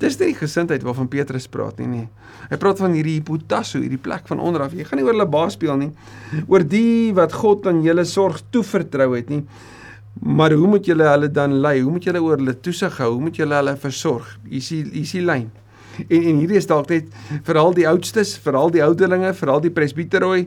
Dis 0.00 0.16
nie 0.16 0.30
die 0.30 0.38
gesindheid 0.38 0.84
waarvan 0.86 1.10
Petrus 1.12 1.46
praat 1.52 1.80
nie 1.82 1.88
nie. 1.90 2.06
Hy 2.48 2.58
praat 2.60 2.80
van 2.80 2.94
hierdie 2.96 3.18
hipotasso, 3.18 3.82
hierdie 3.82 4.00
plek 4.00 4.30
van 4.30 4.40
onderaf. 4.40 4.72
Jy 4.72 4.86
gaan 4.88 5.00
nie 5.00 5.04
oor 5.04 5.12
hulle 5.12 5.28
baas 5.28 5.58
speel 5.58 5.76
nie. 5.76 5.90
Oor 6.46 6.64
die 6.64 7.12
wat 7.16 7.36
God 7.36 7.68
aan 7.68 7.82
julle 7.84 8.06
sorg 8.08 8.40
toevertrou 8.54 9.12
het 9.12 9.28
nie. 9.32 9.42
Maar 10.20 10.56
hoe 10.56 10.68
moet 10.72 10.88
julle 10.88 11.06
hulle 11.06 11.28
dan 11.32 11.60
lei? 11.60 11.80
Hoe 11.82 11.92
moet 11.92 12.08
julle 12.08 12.22
oor 12.24 12.40
hulle 12.40 12.56
toesig 12.64 12.96
hou? 13.00 13.12
Hoe 13.14 13.26
moet 13.28 13.36
julle 13.36 13.60
hulle 13.60 13.76
versorg? 13.80 14.32
Hier 14.48 14.64
is 14.64 14.72
hier 14.72 14.88
is 15.02 15.12
die 15.16 15.24
lyn. 15.24 15.50
En 16.08 16.26
en 16.32 16.40
hierdie 16.40 16.58
is 16.60 16.68
dalk 16.70 16.88
net 16.88 17.12
vir 17.46 17.60
al 17.60 17.76
die 17.76 17.86
oudstes, 17.88 18.34
vir 18.40 18.56
al 18.56 18.72
die 18.72 18.82
ouderlinge, 18.84 19.34
vir 19.36 19.52
al 19.52 19.60
die 19.60 19.72
presbiterooi, 19.74 20.46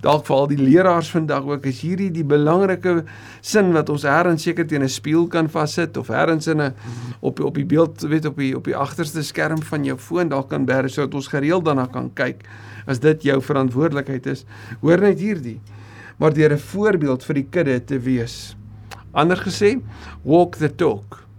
dalk 0.00 0.26
vir 0.26 0.36
al 0.36 0.46
die 0.48 0.58
leraars 0.60 1.10
vandag 1.12 1.44
ook 1.44 1.66
is 1.66 1.80
hierdie 1.84 2.10
die 2.10 2.24
belangrike 2.24 3.04
sin 3.40 3.72
wat 3.72 3.88
ons 3.92 4.02
herrens 4.08 4.42
seker 4.42 4.66
teen 4.66 4.82
'n 4.82 4.88
spieël 4.88 5.28
kan 5.28 5.48
vassit 5.48 5.96
of 5.96 6.08
herrens 6.08 6.46
in 6.46 6.60
'n 6.60 6.74
op 7.20 7.40
op 7.40 7.54
die 7.54 7.64
beeld 7.64 8.00
weet 8.00 8.26
op 8.26 8.36
die 8.36 8.56
op 8.56 8.64
die 8.64 8.76
agterste 8.76 9.22
skerm 9.22 9.62
van 9.62 9.84
jou 9.84 9.98
foon 9.98 10.28
dalk 10.28 10.48
kan 10.48 10.64
bær 10.64 10.88
sodat 10.88 11.14
ons 11.14 11.28
gereeld 11.28 11.64
daarna 11.64 11.86
kan 11.86 12.10
kyk 12.14 12.44
as 12.86 13.00
dit 13.00 13.22
jou 13.22 13.40
verantwoordelikheid 13.42 14.26
is. 14.26 14.44
Hoor 14.80 15.00
net 15.00 15.20
hierdie. 15.20 15.60
Maar 16.18 16.32
deur 16.32 16.52
'n 16.52 16.58
voorbeeld 16.58 17.24
vir 17.24 17.34
die 17.34 17.46
kudde 17.50 17.84
te 17.84 17.98
wees. 17.98 18.56
Anders 19.12 19.40
gesê, 19.40 19.80
walk 20.22 20.56
the 20.56 20.74
talk. 20.74 21.29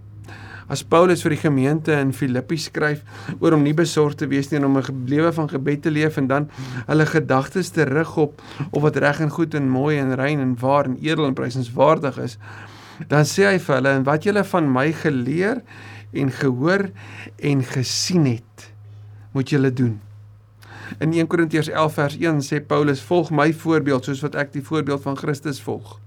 As 0.70 0.84
Paulus 0.84 1.22
vir 1.24 1.34
die 1.34 1.40
gemeente 1.42 1.94
in 1.98 2.12
Filippi 2.12 2.58
skryf 2.60 3.02
oor 3.40 3.56
om 3.56 3.64
nie 3.64 3.74
besorgd 3.74 4.20
te 4.22 4.28
wees 4.30 4.50
nie 4.50 4.60
en 4.60 4.68
om 4.68 4.78
'n 4.78 5.06
lewe 5.08 5.32
van 5.32 5.48
gebed 5.48 5.82
te 5.82 5.90
leef 5.90 6.16
en 6.16 6.26
dan 6.26 6.48
hulle 6.86 7.06
gedagtes 7.06 7.70
te 7.70 7.82
rig 7.82 8.16
op 8.16 8.42
op 8.70 8.82
wat 8.82 8.96
reg 8.96 9.20
en 9.20 9.30
goed 9.30 9.54
en 9.54 9.68
mooi 9.68 9.98
en 9.98 10.14
rein 10.14 10.40
en 10.40 10.56
waar 10.58 10.84
en 10.84 10.98
edel 11.00 11.26
en 11.26 11.34
prysenswaardig 11.34 12.18
is, 12.18 12.38
dan 13.08 13.24
sê 13.24 13.46
hy 13.50 13.58
vir 13.58 13.74
hulle 13.74 13.88
en 13.88 14.04
wat 14.04 14.24
julle 14.24 14.44
van 14.44 14.72
my 14.72 14.92
geleer 14.92 15.62
en 16.12 16.30
gehoor 16.30 16.90
en 17.40 17.62
gesien 17.64 18.24
het, 18.26 18.72
moet 19.32 19.48
julle 19.48 19.72
doen. 19.72 20.00
In 20.98 21.12
1 21.12 21.26
Korintiërs 21.26 21.68
11 21.68 21.94
vers 21.94 22.16
1 22.20 22.40
sê 22.40 22.60
Paulus: 22.60 23.00
"Volg 23.00 23.30
my 23.30 23.52
voorbeeld 23.52 24.04
soos 24.04 24.20
wat 24.20 24.34
ek 24.34 24.52
die 24.52 24.62
voorbeeld 24.62 25.02
van 25.02 25.16
Christus 25.16 25.60
volg." 25.60 25.98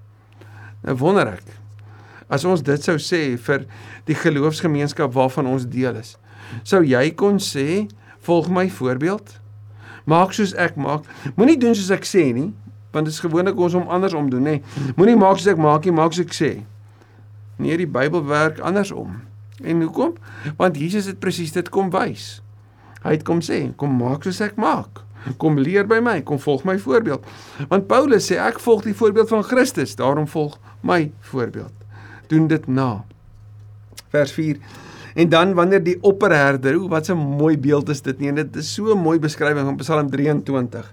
Nou 0.83 0.95
wonder 0.97 1.27
ek, 1.27 1.43
as 2.29 2.45
ons 2.45 2.63
dit 2.65 2.81
sou 2.87 2.97
sê 3.01 3.35
vir 3.47 3.65
die 4.07 4.17
geloofsgemeenskap 4.17 5.13
waarvan 5.13 5.49
ons 5.49 5.67
deel 5.69 5.97
is. 5.99 6.15
Sou 6.65 6.81
jy 6.85 7.09
kon 7.17 7.39
sê, 7.41 7.85
volg 8.25 8.49
my 8.53 8.67
voorbeeld? 8.73 9.37
Maak 10.09 10.35
soos 10.37 10.53
ek 10.61 10.77
maak. 10.77 11.05
Moenie 11.37 11.57
doen 11.61 11.75
soos 11.77 11.93
ek 11.93 12.05
sê 12.09 12.29
nie, 12.33 12.51
want 12.93 13.09
dit 13.09 13.13
is 13.13 13.21
gewoonlik 13.21 13.59
ons 13.59 13.77
om 13.77 13.89
anders 13.91 14.15
om 14.17 14.29
doen, 14.31 14.45
nê. 14.45 14.57
Moenie 14.97 15.17
maak 15.19 15.39
soos 15.39 15.53
ek 15.53 15.61
maak 15.61 15.85
nie, 15.85 15.95
maak 15.95 16.13
soos 16.15 16.27
ek 16.27 16.35
sê. 16.37 16.51
Nee, 17.61 17.77
die 17.79 17.89
Bybel 17.89 18.25
werk 18.27 18.59
andersom. 18.65 19.21
En 19.63 19.81
hoekom? 19.85 20.17
Want 20.59 20.77
Jesus 20.77 21.07
het 21.09 21.21
presies 21.23 21.55
dit 21.55 21.69
kom 21.73 21.89
wys. 21.93 22.41
Hy 23.05 23.15
het 23.15 23.25
kom 23.25 23.41
sê, 23.45 23.61
kom 23.79 23.95
maak 24.01 24.25
soos 24.25 24.41
ek 24.43 24.59
maak. 24.61 25.03
Kom 25.41 25.57
leer 25.57 25.87
by 25.89 26.01
my, 26.05 26.19
kom 26.25 26.37
volg 26.41 26.67
my 26.69 26.75
voorbeeld. 26.81 27.25
Want 27.71 27.87
Paulus 27.89 28.29
sê 28.29 28.37
ek 28.41 28.61
volg 28.61 28.85
die 28.85 28.97
voorbeeld 28.97 29.31
van 29.31 29.47
Christus, 29.47 29.97
daarom 29.97 30.29
volg 30.29 30.59
my 30.85 31.07
voorbeeld 31.31 31.84
doen 32.29 32.47
dit 32.47 32.67
na. 32.67 33.05
Vers 34.09 34.31
4. 34.31 34.57
En 35.15 35.29
dan 35.29 35.53
wanneer 35.53 35.83
die 35.83 35.97
opperherder, 36.03 36.75
o 36.75 36.87
wat 36.87 37.09
'n 37.09 37.17
mooi 37.17 37.57
beeld 37.57 37.89
is 37.89 38.01
dit 38.01 38.19
nie. 38.19 38.29
En 38.29 38.35
dit 38.35 38.55
is 38.55 38.73
so 38.73 38.93
'n 38.93 39.01
mooi 39.01 39.19
beskrywing 39.19 39.65
van 39.65 39.75
Psalm 39.75 40.09
23. 40.09 40.91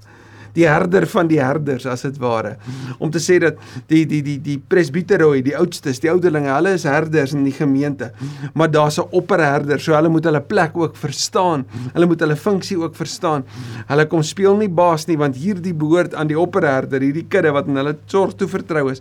die 0.56 0.66
herder 0.68 1.06
van 1.08 1.28
die 1.30 1.40
herders 1.40 1.86
as 1.88 2.04
dit 2.06 2.18
ware. 2.20 2.56
Om 3.02 3.10
te 3.12 3.20
sê 3.22 3.38
dat 3.42 3.60
die 3.90 4.04
die 4.08 4.20
die 4.24 4.38
die 4.42 4.58
presbiteroi, 4.58 5.40
die 5.44 5.56
oudstes, 5.56 6.00
die 6.02 6.10
ouderlinge, 6.12 6.50
hulle 6.52 6.74
is 6.76 6.84
herders 6.88 7.34
in 7.36 7.46
die 7.46 7.54
gemeente. 7.56 8.12
Maar 8.54 8.70
daar's 8.70 8.98
'n 8.98 9.08
opperherder, 9.10 9.80
so 9.80 9.94
hulle 9.94 10.08
moet 10.08 10.24
hulle 10.24 10.40
plek 10.40 10.76
ook 10.76 10.96
verstaan. 10.96 11.64
Hulle 11.94 12.06
moet 12.06 12.20
hulle 12.20 12.36
funksie 12.36 12.78
ook 12.78 12.94
verstaan. 12.94 13.44
Hulle 13.88 14.06
kom 14.06 14.22
speel 14.22 14.56
nie 14.56 14.68
baas 14.68 15.06
nie 15.06 15.16
want 15.16 15.36
hierdie 15.36 15.74
behoort 15.74 16.14
aan 16.14 16.26
die 16.26 16.38
opperherder, 16.38 17.00
hierdie 17.00 17.26
kudde 17.28 17.52
wat 17.52 17.68
aan 17.68 17.76
hulle 17.76 17.96
sorg 18.06 18.34
toe 18.34 18.48
vertrou 18.48 18.90
is. 18.90 19.00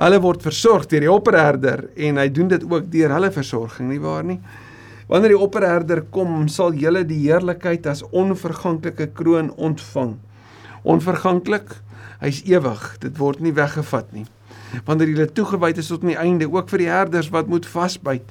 Hulle 0.00 0.20
word 0.22 0.42
versorg 0.42 0.88
deur 0.90 1.04
die 1.04 1.12
opperherder 1.12 1.84
en 1.94 2.18
hy 2.18 2.28
doen 2.34 2.48
dit 2.50 2.64
ook 2.66 2.90
deur 2.90 3.14
hulle 3.14 3.30
versorging, 3.34 3.92
nie 3.92 4.02
waar 4.02 4.24
nie? 4.26 4.40
Wanneer 5.06 5.34
die 5.34 5.42
opperherder 5.46 6.02
kom, 6.10 6.48
sal 6.48 6.74
julle 6.74 7.04
die 7.06 7.20
heerlikheid 7.26 7.86
as 7.86 8.02
onverganklike 8.10 9.10
kroon 9.14 9.52
ontvang. 9.54 10.16
Onverganklik, 10.82 11.76
hy's 12.24 12.40
ewig, 12.48 12.88
dit 13.04 13.20
word 13.20 13.44
nie 13.44 13.54
weggevat 13.54 14.10
nie 14.16 14.24
wanneer 14.84 15.08
jy 15.08 15.26
toegewy 15.26 15.72
is 15.76 15.88
tot 15.88 16.02
aan 16.02 16.14
die 16.14 16.20
einde 16.20 16.50
ook 16.50 16.68
vir 16.68 16.78
die 16.78 16.90
herders 16.90 17.30
wat 17.34 17.48
moet 17.48 17.66
vasbyt 17.66 18.22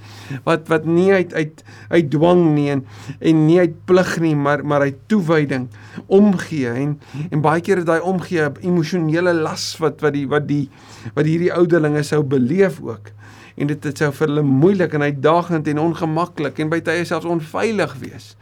wat 0.43 0.67
wat 0.67 0.85
nie 0.85 1.11
uit 1.13 1.33
uit 1.33 1.63
uit 1.89 2.09
dwang 2.11 2.43
nie 2.55 2.69
en, 2.69 2.85
en 3.19 3.45
nie 3.47 3.59
uit 3.59 3.75
plig 3.85 4.19
nie 4.19 4.35
maar 4.35 4.65
maar 4.65 4.81
uit 4.81 4.99
toewyding 5.07 5.69
omgee 6.07 6.69
en 6.69 6.99
en 7.29 7.41
baie 7.41 7.61
keer 7.61 7.81
is 7.83 7.87
daai 7.89 8.01
omgee 8.01 8.41
'n 8.41 8.57
emosionele 8.61 9.33
las 9.33 9.77
wat 9.79 10.01
wat 10.01 10.13
die 10.13 10.27
wat 10.27 10.47
die 10.47 10.69
wat 11.15 11.25
hierdie 11.25 11.53
ouderlinge 11.53 12.03
sou 12.03 12.23
beleef 12.23 12.79
ook. 12.81 13.11
En 13.55 13.67
dit 13.67 13.81
dit 13.81 13.97
sou 13.97 14.11
vir 14.11 14.27
hulle 14.27 14.41
moeilik 14.41 14.93
en 14.93 15.01
uitdagend 15.01 15.67
en 15.67 15.79
ongemaklik 15.79 16.59
en 16.59 16.69
by 16.69 16.79
tye 16.81 17.05
selfs 17.05 17.25
onveilig 17.25 17.95
wees 18.01 18.35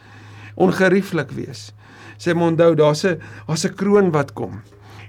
ongerieflik 0.55 1.31
wees. 1.31 1.71
Sê 2.17 2.35
mondou 2.35 2.75
daar's 2.75 3.03
'n 3.05 3.19
daar's 3.47 3.65
'n 3.65 3.75
kroon 3.75 4.11
wat 4.11 4.33
kom 4.33 4.61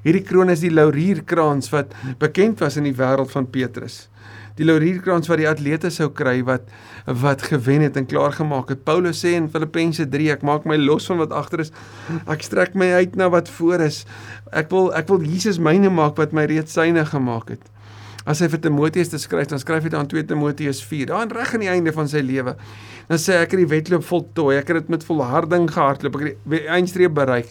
Hierdie 0.02 0.24
kroon 0.26 0.50
is 0.50 0.62
die 0.64 0.72
laurierkrans 0.72 1.70
wat 1.70 1.92
bekend 2.18 2.62
was 2.62 2.78
in 2.80 2.88
die 2.88 2.96
wêreld 2.98 3.30
van 3.30 3.46
Petrus. 3.50 4.08
Die 4.58 4.66
laurierkrans 4.66 5.30
wat 5.30 5.40
die 5.40 5.48
atlete 5.48 5.92
sou 5.94 6.10
kry 6.12 6.40
wat 6.44 6.66
wat 7.22 7.44
gewen 7.48 7.82
het 7.86 7.96
en 7.96 8.06
klaar 8.06 8.34
gemaak 8.34 8.68
het. 8.74 8.82
Paulus 8.84 9.22
sê 9.24 9.32
in 9.38 9.48
Filippense 9.50 10.04
3, 10.10 10.28
ek 10.34 10.42
maak 10.46 10.66
my 10.68 10.76
los 10.78 11.06
van 11.10 11.22
wat 11.22 11.32
agter 11.34 11.64
is. 11.64 11.72
Ek 12.30 12.44
strek 12.44 12.74
my 12.78 12.90
uit 12.98 13.16
na 13.18 13.30
wat 13.32 13.50
voor 13.50 13.86
is. 13.86 14.02
Ek 14.52 14.70
wil 14.74 14.90
ek 14.98 15.08
wil 15.10 15.22
Jesus 15.26 15.60
myne 15.62 15.90
maak 15.90 16.18
wat 16.20 16.34
my 16.36 16.44
reeds 16.50 16.74
syne 16.76 17.06
gemaak 17.08 17.54
het. 17.54 17.70
As 18.26 18.42
hy 18.42 18.46
vir 18.52 18.60
Timoteus 18.62 19.10
te 19.10 19.18
skryf, 19.18 19.48
dan 19.50 19.58
skryf 19.58 19.86
hy 19.86 19.90
dan 19.90 20.06
2 20.10 20.28
Timoteus 20.30 20.82
4. 20.86 21.08
Daar 21.10 21.24
aan 21.24 21.32
reg 21.34 21.54
aan 21.56 21.64
die 21.64 21.70
einde 21.72 21.94
van 21.94 22.10
sy 22.10 22.22
lewe. 22.22 22.54
Dan 23.08 23.18
sê 23.18 23.40
ek 23.40 23.56
het 23.56 23.64
die 23.64 23.70
wedloop 23.70 24.04
voltooi. 24.06 24.58
Ek 24.60 24.70
het 24.70 24.82
dit 24.82 24.92
met 24.94 25.06
volharding 25.06 25.66
gehardloop. 25.70 26.18
Ek 26.20 26.28
het 26.28 26.44
die 26.54 26.62
eindstreep 26.70 27.16
bereik. 27.18 27.50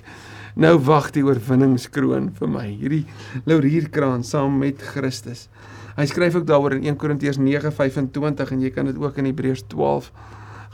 Nou 0.55 0.75
wag 0.83 1.11
die 1.15 1.23
oorwinningskroon 1.23 2.31
vir 2.35 2.49
my, 2.51 2.65
hierdie 2.75 3.05
laurierkraan 3.47 4.25
saam 4.27 4.57
met 4.59 4.81
Christus. 4.83 5.47
Hy 5.95 6.07
skryf 6.07 6.35
ook 6.39 6.47
daaroor 6.47 6.75
in 6.75 6.89
1 6.89 6.97
Korintiërs 6.99 7.39
9:25 7.39 8.51
en 8.51 8.61
jy 8.61 8.71
kan 8.71 8.85
dit 8.85 8.97
ook 8.99 9.17
in 9.17 9.25
Hebreërs 9.25 9.63
12 9.67 10.11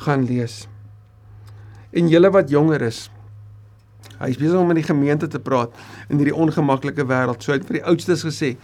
gaan 0.06 0.26
lees. 0.26 0.68
En 1.94 2.10
julle 2.10 2.30
wat 2.32 2.50
jonger 2.50 2.82
is, 2.82 3.10
Hy 4.20 4.30
is 4.34 4.40
besig 4.40 4.58
om 4.60 4.68
met 4.68 4.80
die 4.80 4.88
gemeente 4.88 5.28
te 5.32 5.40
praat 5.40 5.74
in 6.10 6.18
hierdie 6.18 6.36
ongemaklike 6.36 7.06
wêreld. 7.08 7.44
So 7.44 7.54
hy 7.54 7.60
het 7.60 7.68
vir 7.70 7.80
die 7.80 7.86
oudstes 7.86 8.24
gesê: 8.26 8.56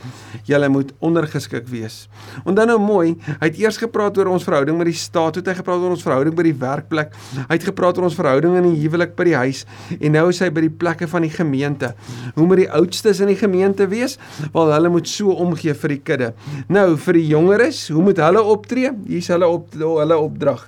"Julle 0.50 0.70
moet 0.70 0.94
ondergeskik 1.00 1.68
wees." 1.68 2.08
Dan 2.46 2.68
nou 2.68 2.80
mooi, 2.80 3.16
hy 3.28 3.48
het 3.48 3.58
eers 3.60 3.78
gepraat 3.78 4.18
oor 4.18 4.28
ons 4.34 4.44
verhouding 4.44 4.78
met 4.78 4.88
die 4.88 4.98
staat, 4.98 5.36
het 5.36 5.48
hy 5.48 5.56
gepraat 5.60 5.82
oor 5.82 5.96
ons 5.96 6.04
verhouding 6.06 6.36
by 6.36 6.44
die 6.44 6.56
werkplek. 6.58 7.14
Hy 7.48 7.54
het 7.54 7.64
gepraat 7.64 7.98
oor 7.98 8.10
ons 8.10 8.18
verhouding 8.18 8.58
in 8.58 8.70
die 8.72 8.82
huwelik 8.84 9.16
by 9.16 9.28
die 9.30 9.36
huis 9.36 9.66
en 10.00 10.16
nou 10.16 10.30
is 10.30 10.40
hy 10.44 10.50
by 10.54 10.66
die 10.68 10.74
plekke 10.84 11.08
van 11.08 11.26
die 11.26 11.34
gemeente. 11.34 11.94
Hoe 12.36 12.48
moet 12.48 12.64
die 12.64 12.70
oudstes 12.72 13.22
in 13.24 13.32
die 13.32 13.40
gemeente 13.40 13.88
wees? 13.92 14.18
Wel, 14.54 14.72
hulle 14.74 14.90
moet 14.90 15.10
so 15.10 15.36
omgee 15.44 15.74
vir 15.74 15.96
die 15.96 16.02
kudde. 16.02 16.34
Nou, 16.70 16.96
vir 17.06 17.20
die 17.20 17.28
jongeres, 17.28 17.88
hoe 17.94 18.04
moet 18.04 18.22
hulle 18.24 18.44
optree? 18.54 18.92
Hier's 19.08 19.30
hulle 19.34 19.48
op 19.50 19.74
hulle 19.78 20.18
opdrag. 20.18 20.68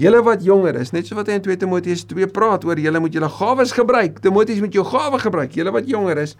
Julle 0.00 0.18
wat 0.26 0.42
jonger 0.42 0.80
is, 0.80 0.90
net 0.94 1.06
so 1.06 1.14
wat 1.18 1.28
hy 1.30 1.36
in 1.38 1.44
2 1.44 1.60
Timoteus 1.62 2.02
2 2.10 2.26
praat 2.34 2.64
oor 2.66 2.80
julle 2.82 3.00
moet 3.02 3.14
julle 3.14 3.28
gawes 3.30 3.74
gebruik. 3.76 4.18
Timoteus 4.26 4.62
moet 4.62 4.74
jou 4.74 4.84
gawe 4.86 5.20
gebruik. 5.22 5.54
Julle 5.54 5.72
wat 5.74 5.88
jonger 5.90 6.18
is, 6.24 6.34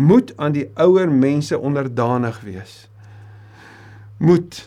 moet 0.00 0.32
aan 0.40 0.56
die 0.56 0.66
ouer 0.80 1.10
mense 1.12 1.58
onderdanig 1.58 2.40
wees. 2.46 2.88
Moet 4.20 4.64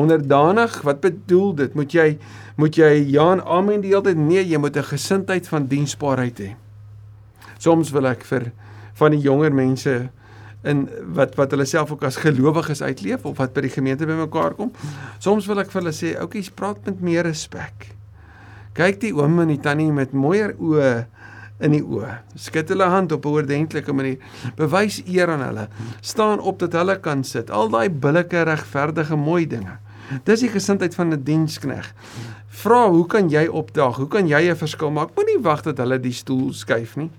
onderdanig, 0.00 0.80
wat 0.82 1.00
bedoel 1.04 1.54
dit? 1.60 1.74
Moet 1.74 1.92
jy 1.92 2.08
moet 2.54 2.76
jy 2.78 2.90
ja 3.10 3.32
en 3.34 3.42
amen 3.50 3.82
die 3.82 3.90
hele 3.90 4.04
tyd? 4.06 4.18
Nee, 4.18 4.44
jy 4.46 4.58
moet 4.62 4.76
'n 4.76 4.90
gesindheid 4.94 5.48
van 5.48 5.66
diensbaarheid 5.66 6.38
hê. 6.38 6.50
Soms 7.58 7.90
wil 7.90 8.06
ek 8.06 8.22
vir 8.24 8.52
van 8.94 9.10
die 9.10 9.20
jonger 9.20 9.52
mense 9.52 10.10
in 10.62 10.88
wat 11.16 11.34
wat 11.34 11.50
hulle 11.50 11.64
self 11.64 11.90
ook 11.92 12.04
as 12.04 12.16
gelowiges 12.16 12.82
uitleef 12.82 13.24
of 13.24 13.36
wat 13.38 13.52
by 13.52 13.60
die 13.60 13.74
gemeente 13.74 14.06
bymekaar 14.06 14.54
kom. 14.54 14.72
Soms 15.18 15.46
wil 15.46 15.60
ek 15.60 15.70
vir 15.70 15.82
hulle 15.82 15.92
sê, 15.92 16.16
"Oukies, 16.20 16.50
praat 16.50 16.86
met 16.86 17.00
meer 17.00 17.22
respek." 17.22 17.94
Kyk 18.74 19.00
die 19.00 19.14
oom 19.14 19.40
en 19.40 19.48
die 19.48 19.60
tannie 19.60 19.92
met 19.92 20.12
mooier 20.12 20.54
oë 20.58 21.06
in 21.62 21.74
die 21.76 21.82
oë. 21.82 22.18
Skud 22.34 22.68
hulle 22.72 22.88
hand 22.90 23.12
op 23.12 23.24
'n 23.24 23.28
oordentlike 23.28 23.92
manier. 23.92 24.18
Bewys 24.56 25.02
eer 25.06 25.30
aan 25.30 25.42
hulle. 25.42 25.68
Staan 26.00 26.40
op 26.40 26.58
dat 26.58 26.72
hulle 26.72 27.00
kan 27.00 27.24
sit. 27.24 27.50
Al 27.50 27.68
daai 27.68 27.90
billike 27.90 28.42
regverdige 28.42 29.16
mooi 29.16 29.46
dinge. 29.46 29.78
Dis 30.24 30.40
die 30.40 30.48
gesindheid 30.48 30.94
van 30.94 31.06
'n 31.06 31.10
die 31.10 31.22
dienskneg. 31.22 31.94
Vra, 32.48 32.90
hoe 32.90 33.06
kan 33.06 33.28
jy 33.28 33.46
opdaag? 33.46 33.96
Hoe 33.96 34.08
kan 34.08 34.28
jy 34.28 34.50
'n 34.50 34.56
verskil 34.56 34.90
maak? 34.90 35.10
Moenie 35.16 35.42
wag 35.42 35.62
dat 35.62 35.78
hulle 35.78 36.00
die 36.00 36.12
stoel 36.12 36.52
skuif 36.52 36.96
nie. 36.96 37.10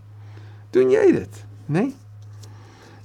Doen 0.72 0.92
jy 0.92 1.12
dit, 1.12 1.46
né? 1.65 1.80
Nee? 1.80 1.94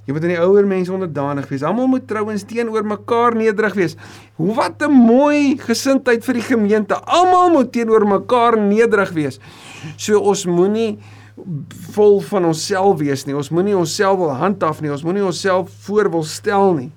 Jy 0.05 0.13
moet 0.13 0.23
aan 0.23 0.33
die 0.33 0.41
ouer 0.41 0.65
mense 0.65 0.91
onderdanig 0.91 1.47
wees. 1.47 1.63
Almal 1.63 1.87
moet 1.87 2.07
trouens 2.07 2.43
teenoor 2.43 2.83
mekaar 2.83 3.35
nederig 3.37 3.73
wees. 3.77 3.95
Hoe 4.35 4.55
wat 4.55 4.81
'n 4.81 4.91
mooi 4.91 5.57
gesindheid 5.57 6.25
vir 6.25 6.33
die 6.33 6.41
gemeente. 6.41 6.95
Almal 7.05 7.49
moet 7.49 7.71
teenoor 7.71 8.07
mekaar 8.07 8.57
nederig 8.57 9.11
wees. 9.11 9.39
So 9.97 10.19
ons 10.19 10.45
moenie 10.45 10.99
vol 11.93 12.19
van 12.27 12.45
onsself 12.45 12.99
wees 12.99 13.25
nie. 13.25 13.35
Ons 13.35 13.49
moenie 13.49 13.77
onsself 13.77 14.17
wil 14.19 14.33
handhaaf 14.35 14.81
nie. 14.81 14.91
Ons 14.91 15.05
moenie 15.07 15.25
onsself 15.25 15.71
voor 15.85 16.11
wil 16.11 16.23
stel 16.23 16.73
nie. 16.77 16.91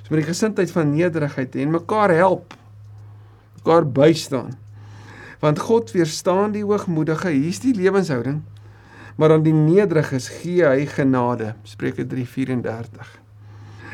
Ons 0.00 0.10
moet 0.10 0.22
die 0.22 0.28
gesindheid 0.28 0.72
van 0.72 0.94
nederigheid 0.94 1.56
en 1.56 1.76
mekaar 1.76 2.14
help. 2.16 2.54
mekaar 3.58 3.84
bystaan. 3.92 4.54
Want 5.40 5.58
God 5.58 5.90
weerstaan 5.92 6.52
die 6.52 6.64
hoogmoedige. 6.64 7.28
Hier's 7.28 7.60
die 7.60 7.74
lewenshouding 7.74 8.42
maar 9.18 9.32
aan 9.34 9.42
die 9.42 9.54
nederiges 9.54 10.28
gee 10.40 10.62
hy 10.62 10.86
genade. 10.86 11.54
Spreuke 11.66 12.06
3:34. 12.06 13.27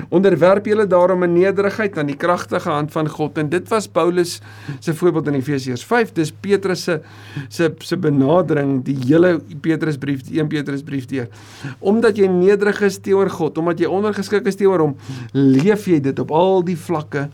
Onderwerp 0.09 0.67
julle 0.67 0.87
daarom 0.87 1.23
in 1.23 1.33
nederigheid 1.33 1.99
aan 1.99 2.11
die 2.11 2.19
kragtige 2.19 2.71
hand 2.71 2.93
van 2.93 3.09
God. 3.09 3.39
En 3.39 3.49
dit 3.49 3.69
was 3.69 3.89
Paulus 3.89 4.41
se 4.81 4.95
voorbeeld 4.95 5.31
in 5.33 5.39
Efesiërs 5.39 5.85
5 5.85 6.13
dis 6.13 6.33
Petrus 6.33 6.83
se 6.83 7.01
se 7.49 7.71
se 7.79 7.97
benadering 7.97 8.83
die 8.85 8.97
hele 9.07 9.39
Petrusbrief 9.61 10.23
die 10.29 10.41
1 10.41 10.49
Petrusbrief 10.49 11.07
deur. 11.11 11.29
Omdat 11.79 12.19
jy 12.19 12.29
nederig 12.31 12.81
is 12.81 12.99
teenoor 12.99 13.31
God 13.31 13.59
omdat 13.59 13.81
jy 13.81 13.91
ondergeskik 13.91 14.47
is 14.47 14.59
teenoor 14.61 14.87
hom 14.89 14.97
leef 15.33 15.87
jy 15.91 16.01
dit 16.01 16.19
op 16.19 16.31
al 16.35 16.63
die 16.67 16.79
vlakke 16.79 17.29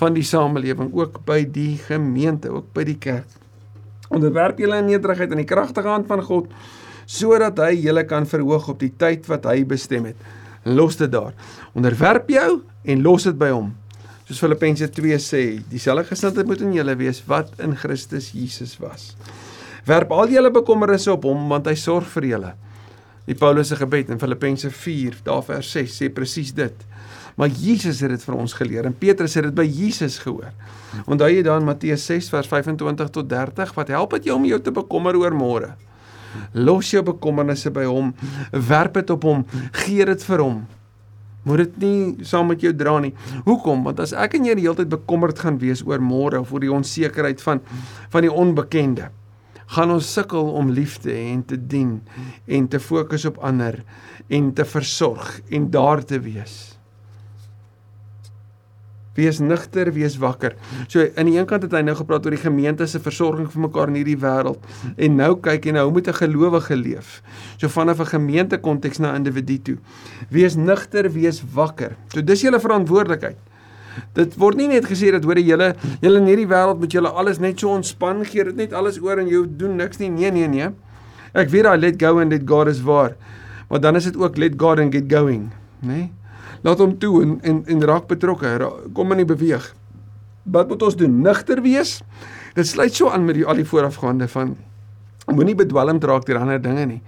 van 0.00 0.16
die 0.16 0.26
samelewing 0.26 0.92
ook 0.96 1.22
by 1.28 1.42
die 1.44 1.76
gemeente 1.86 2.50
ook 2.52 2.72
by 2.74 2.84
die 2.88 2.98
kerk. 2.98 3.28
Onderwerp 4.12 4.58
julle 4.60 4.80
in 4.82 4.90
nederigheid 4.92 5.30
aan 5.30 5.40
die 5.40 5.48
kragtige 5.48 5.88
hand 5.88 6.08
van 6.10 6.22
God 6.22 6.52
sodat 7.06 7.58
hy 7.58 7.74
julle 7.82 8.04
kan 8.08 8.26
verhoog 8.28 8.68
op 8.72 8.80
die 8.80 8.92
tyd 8.96 9.26
wat 9.28 9.48
hy 9.50 9.62
bestem 9.68 10.06
het. 10.12 10.30
Los 10.64 10.96
dit 10.96 11.10
daar. 11.12 11.32
Onderwerp 11.74 12.28
jou 12.30 12.62
en 12.84 13.02
los 13.02 13.26
dit 13.26 13.38
by 13.38 13.50
hom. 13.50 13.72
Soos 14.28 14.38
Filippense 14.38 14.86
2 14.94 15.18
sê, 15.18 15.42
dieselfde 15.70 16.06
gesindheid 16.12 16.46
moet 16.46 16.62
in 16.62 16.76
julle 16.76 16.94
wees 17.00 17.22
wat 17.26 17.50
in 17.62 17.74
Christus 17.76 18.30
Jesus 18.36 18.76
was. 18.80 19.12
Werp 19.88 20.12
al 20.14 20.30
julle 20.30 20.52
bekommernisse 20.54 21.10
op 21.12 21.26
hom 21.26 21.48
want 21.50 21.66
hy 21.66 21.74
sorg 21.78 22.06
vir 22.14 22.28
julle. 22.30 22.52
Die 23.26 23.38
Paulus 23.38 23.70
se 23.70 23.78
gebed 23.78 24.10
in 24.10 24.18
Filippense 24.22 24.70
4, 24.70 25.20
daar 25.26 25.42
vers 25.46 25.68
6 25.74 25.98
sê 26.00 26.10
presies 26.14 26.54
dit. 26.54 26.86
Maar 27.38 27.50
Jesus 27.54 28.02
het 28.02 28.12
dit 28.14 28.24
vir 28.26 28.36
ons 28.38 28.54
geleer 28.54 28.86
en 28.86 28.94
Petrus 28.94 29.34
het 29.38 29.46
dit 29.48 29.56
by 29.56 29.66
Jesus 29.66 30.18
gehoor. 30.22 30.50
Onthou 31.06 31.30
jy 31.30 31.42
dan 31.46 31.66
Matteus 31.66 32.04
6 32.10 32.28
vers 32.30 32.50
25 32.50 33.10
tot 33.14 33.28
30 33.30 33.74
wat 33.74 33.94
help 33.94 34.18
dit 34.18 34.28
jou 34.30 34.36
om 34.38 34.46
jou 34.46 34.58
te 34.60 34.74
bekommer 34.74 35.18
oor 35.18 35.34
môre? 35.34 35.72
Los 36.52 36.90
jou 36.92 37.02
bekommernisse 37.06 37.72
by 37.74 37.84
hom. 37.88 38.12
Werp 38.52 38.94
dit 39.00 39.10
op 39.10 39.26
hom. 39.28 39.44
Gee 39.84 40.06
dit 40.08 40.24
vir 40.28 40.44
hom. 40.44 40.62
Moet 41.42 41.64
dit 41.64 41.78
nie 41.82 42.26
saam 42.26 42.52
met 42.52 42.62
jou 42.62 42.70
dra 42.76 42.98
nie. 43.02 43.14
Hoekom? 43.46 43.82
Want 43.86 44.00
as 44.04 44.12
ek 44.14 44.36
en 44.38 44.46
jy 44.46 44.54
die 44.58 44.66
hele 44.68 44.78
tyd 44.78 44.92
bekommerd 44.92 45.40
gaan 45.42 45.58
wees 45.62 45.82
oor 45.86 46.02
môre 46.02 46.38
of 46.42 46.52
oor 46.54 46.62
die 46.62 46.70
onsekerheid 46.72 47.42
van 47.42 47.62
van 48.12 48.22
die 48.22 48.30
onbekende, 48.30 49.08
gaan 49.74 49.90
ons 49.90 50.12
sukkel 50.12 50.52
om 50.58 50.70
lief 50.70 50.98
te 51.02 51.10
hê 51.10 51.32
en 51.32 51.42
te 51.48 51.56
dien 51.56 51.96
en 52.46 52.68
te 52.68 52.78
fokus 52.78 53.24
op 53.26 53.40
ander 53.42 53.80
en 54.28 54.52
te 54.54 54.66
versorg 54.68 55.40
en 55.50 55.70
daar 55.72 56.04
te 56.04 56.20
wees. 56.22 56.71
Wees 59.14 59.40
nugter, 59.40 59.92
wees 59.92 60.16
wakker. 60.16 60.54
So 60.88 61.04
aan 61.16 61.28
die 61.28 61.36
een 61.36 61.46
kant 61.46 61.66
het 61.66 61.74
hy 61.76 61.82
nou 61.84 61.94
gepraat 61.98 62.24
oor 62.24 62.32
die 62.32 62.40
gemeente 62.40 62.86
se 62.88 63.00
versorging 63.02 63.50
vir 63.52 63.64
mekaar 63.66 63.92
in 63.92 63.98
hierdie 64.00 64.16
wêreld 64.16 64.62
en 64.96 65.16
nou 65.20 65.34
kyk 65.44 65.68
jy 65.68 65.74
nou 65.76 65.90
moet 65.92 66.08
'n 66.08 66.16
gelowige 66.16 66.76
leef. 66.76 67.22
So 67.58 67.68
vanaf 67.68 68.00
'n 68.00 68.06
gemeente 68.06 68.58
konteks 68.58 68.98
na 68.98 69.14
individu 69.14 69.58
toe. 69.58 69.78
Wees 70.30 70.56
nugter, 70.56 71.12
wees 71.12 71.42
wakker. 71.54 71.96
So 72.14 72.22
dis 72.22 72.40
julle 72.40 72.60
verantwoordelikheid. 72.60 73.36
Dit 74.14 74.36
word 74.36 74.56
nie 74.56 74.68
net 74.68 74.86
gesê 74.88 75.10
dat 75.12 75.24
hoor 75.24 75.36
jy 75.36 75.52
julle 75.52 75.74
julle 76.00 76.18
in 76.18 76.26
hierdie 76.26 76.48
wêreld 76.48 76.78
moet 76.78 76.92
julle 76.92 77.08
alles 77.08 77.38
net 77.38 77.60
so 77.60 77.68
ontspan 77.68 78.24
gee, 78.24 78.44
dit 78.44 78.56
net 78.56 78.72
alles 78.72 78.98
oor 78.98 79.18
en 79.18 79.28
jy 79.28 79.44
doen 79.46 79.76
niks 79.76 79.98
nie. 79.98 80.08
Nee, 80.08 80.30
nee, 80.30 80.48
nee. 80.48 80.70
Ek 81.34 81.48
weet 81.48 81.64
daai 81.64 81.78
let 81.78 82.00
go 82.00 82.18
and 82.18 82.32
let 82.32 82.46
God 82.48 82.68
is 82.68 82.80
waar. 82.80 83.16
Maar 83.68 83.80
dan 83.80 83.96
is 83.96 84.04
dit 84.04 84.16
ook 84.16 84.36
let 84.36 84.52
God 84.56 84.78
and 84.78 84.92
get 84.92 85.04
going, 85.08 85.50
né? 85.80 85.94
Nee? 85.96 86.10
Laat 86.62 86.78
hom 86.82 86.96
toe 86.98 87.22
en 87.22 87.38
en 87.42 87.62
en 87.66 87.86
raak 87.86 88.08
betrokke. 88.10 88.56
Ra 88.58 88.70
kom 88.94 89.12
in 89.12 89.22
die 89.24 89.28
beweeg. 89.28 89.74
Wat 90.42 90.68
moet 90.68 90.82
ons 90.82 90.96
doen? 90.96 91.20
Nigter 91.22 91.62
wees. 91.62 92.00
Dit 92.54 92.66
sluit 92.66 92.94
so 92.94 93.10
aan 93.10 93.24
met 93.24 93.38
die 93.38 93.46
al 93.46 93.60
die 93.60 93.66
voorafgaande 93.66 94.28
van 94.28 94.56
moenie 95.30 95.54
bedwelmd 95.54 96.04
raak 96.04 96.26
deur 96.26 96.40
ander 96.40 96.60
dinge 96.62 96.86
nie. 96.86 97.02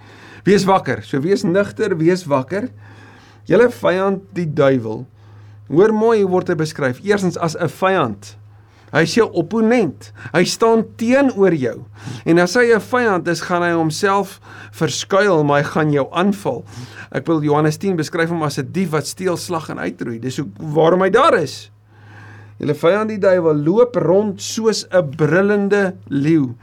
Wees 0.45 0.65
wakker. 0.69 1.03
So 1.03 1.21
wees 1.25 1.43
nigter, 1.43 1.97
wees 1.99 2.25
wakker. 2.29 2.69
Julle 3.49 3.71
vyand 3.71 4.23
die 4.37 4.47
duiwel. 4.47 5.05
Hoor 5.69 5.93
mooi 5.97 6.21
hoe 6.23 6.31
word 6.31 6.53
hy 6.53 6.57
beskryf. 6.61 7.01
Eerstens 7.05 7.39
as 7.39 7.57
'n 7.57 7.69
vyand. 7.69 8.37
Hy 8.95 9.03
is 9.03 9.15
jou 9.17 9.27
opponent. 9.35 10.13
Hy 10.31 10.45
staan 10.47 10.85
teenoor 11.01 11.55
jou. 11.59 11.81
En 12.25 12.39
as 12.39 12.55
hy 12.55 12.71
'n 12.75 12.81
vyand 12.81 13.29
is, 13.29 13.41
gaan 13.41 13.63
hy 13.63 13.73
homself 13.75 14.41
verskuil, 14.71 15.43
maar 15.45 15.63
hy 15.63 15.69
gaan 15.69 15.91
jou 15.93 16.07
aanval. 16.13 16.65
Ek 17.11 17.27
wil 17.27 17.43
Johannes 17.43 17.77
10 17.77 17.97
beskryf 17.97 18.31
hom 18.31 18.43
as 18.43 18.59
'n 18.59 18.71
dief 18.71 18.91
wat 18.91 19.07
steel, 19.07 19.37
slag 19.37 19.69
en 19.71 19.79
uitroei. 19.79 20.21
Dis 20.21 20.39
hoe 20.39 20.47
waarom 20.59 21.03
hy 21.03 21.11
daar 21.11 21.35
is. 21.35 21.71
Julle 22.61 22.75
vyand 22.75 23.09
die 23.09 23.19
duiwel 23.19 23.57
loop 23.57 23.97
rond 23.97 24.41
soos 24.41 24.87
'n 24.93 25.11
brullende 25.17 25.97
leeu. 26.09 26.55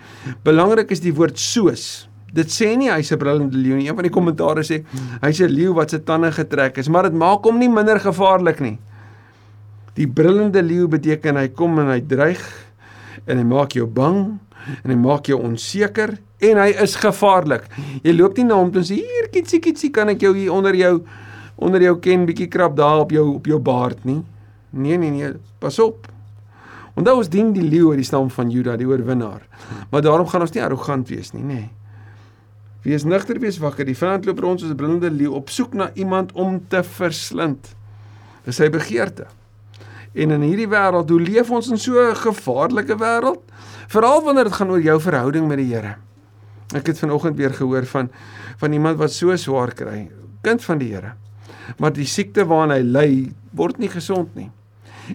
Belangrik 0.43 0.91
is 0.91 1.01
die 1.01 1.13
woord 1.13 1.37
soos. 1.37 2.07
Dit 2.33 2.47
sê 2.47 2.77
nie 2.77 2.89
hy's 2.89 3.11
'n 3.11 3.17
brullende 3.17 3.57
leeu 3.57 3.75
nie. 3.75 3.89
Een 3.89 3.95
van 3.95 4.03
die 4.03 4.09
kommentaare 4.09 4.63
sê 4.63 4.85
hy's 5.21 5.41
'n 5.41 5.49
leeu 5.49 5.73
wat 5.73 5.89
sy 5.91 5.97
tande 5.99 6.31
getrek 6.31 6.77
is, 6.77 6.87
maar 6.87 7.03
dit 7.03 7.13
maak 7.13 7.43
hom 7.43 7.59
nie 7.59 7.69
minder 7.69 7.99
gevaarlik 7.99 8.61
nie. 8.61 8.79
Die 9.97 10.07
brullende 10.07 10.61
leeu 10.63 10.87
beteken 10.91 11.39
hy 11.39 11.49
kom 11.55 11.79
en 11.81 11.91
hy 11.91 11.99
dreig 12.05 12.41
en 13.27 13.37
hy 13.37 13.45
maak 13.47 13.75
jou 13.75 13.87
bang 13.87 14.21
en 14.83 14.93
hy 14.93 14.97
maak 14.99 15.27
jou 15.27 15.39
onseker 15.41 16.15
en 16.41 16.61
hy 16.61 16.69
is 16.83 16.95
gevaarlik. 17.01 17.67
Jy 18.05 18.15
loop 18.15 18.37
nie 18.37 18.47
na 18.47 18.59
hom 18.59 18.71
toe 18.71 18.81
en 18.83 18.87
sê 18.87 19.01
hier 19.01 19.27
kitsie 19.33 19.59
kitsie 19.63 19.91
kan 19.93 20.09
ek 20.13 20.23
jou 20.23 20.33
hier 20.37 20.53
onder 20.55 20.77
jou 20.77 21.01
onder 21.61 21.83
jou 21.83 21.97
ken 22.01 22.23
bietjie 22.25 22.47
krap 22.49 22.73
daar 22.77 23.03
op 23.03 23.11
jou 23.13 23.27
op 23.35 23.49
jou 23.49 23.59
baard 23.61 23.99
nie. 24.07 24.21
Nee 24.71 24.97
nee 24.97 25.11
nee, 25.11 25.33
pas 25.59 25.77
op. 25.83 26.07
Onthou 26.97 27.19
ons 27.21 27.29
dien 27.31 27.51
die 27.53 27.63
leeu 27.63 27.91
uit 27.91 28.01
die 28.01 28.07
stam 28.07 28.31
van 28.33 28.49
Juda, 28.51 28.73
die 28.79 28.87
oorwinnaar. 28.87 29.43
Maar 29.91 30.01
daarom 30.03 30.27
gaan 30.27 30.43
ons 30.43 30.55
nie 30.55 30.63
arrogant 30.63 31.07
wees 31.11 31.31
nie, 31.35 31.43
nê. 31.43 31.59
Nee. 31.61 31.69
Wees 32.81 33.05
nugter, 33.05 33.37
wees 33.39 33.59
wakker. 33.61 33.85
Die 33.85 33.97
vyand 33.97 34.25
loop 34.25 34.39
rond 34.41 34.59
soos 34.59 34.71
'n 34.71 34.75
brullende 34.75 35.11
leeu 35.11 35.35
op 35.37 35.49
soek 35.49 35.73
na 35.73 35.91
iemand 35.93 36.31
om 36.33 36.59
te 36.67 36.83
verslind. 36.83 37.75
Dis 38.45 38.55
sy 38.55 38.69
begeerte. 38.69 39.27
En 40.11 40.31
in 40.35 40.43
hierdie 40.43 40.67
wêreld, 40.67 41.09
hoe 41.09 41.21
leef 41.21 41.51
ons 41.51 41.69
in 41.71 41.79
so 41.79 41.95
'n 41.99 42.15
gevaarlike 42.15 42.95
wêreld? 42.99 43.41
Veral 43.87 44.23
wanneer 44.23 44.43
dit 44.43 44.53
gaan 44.53 44.69
oor 44.69 44.81
jou 44.81 44.99
verhouding 44.99 45.47
met 45.47 45.57
die 45.57 45.73
Here. 45.73 45.95
Ek 46.73 46.87
het 46.87 46.99
vanoggend 46.99 47.37
weer 47.37 47.53
gehoor 47.53 47.85
van 47.85 48.09
van 48.57 48.71
iemand 48.71 48.97
wat 48.97 49.11
so 49.11 49.35
swaar 49.35 49.73
kry, 49.73 50.11
kind 50.41 50.63
van 50.63 50.77
die 50.77 50.93
Here. 50.93 51.13
Maar 51.77 51.93
die 51.93 52.05
siekte 52.05 52.45
waaraan 52.45 52.71
hy 52.71 52.81
ly, 52.81 53.33
word 53.51 53.77
nie 53.77 53.89
gesond 53.89 54.35
nie. 54.35 54.51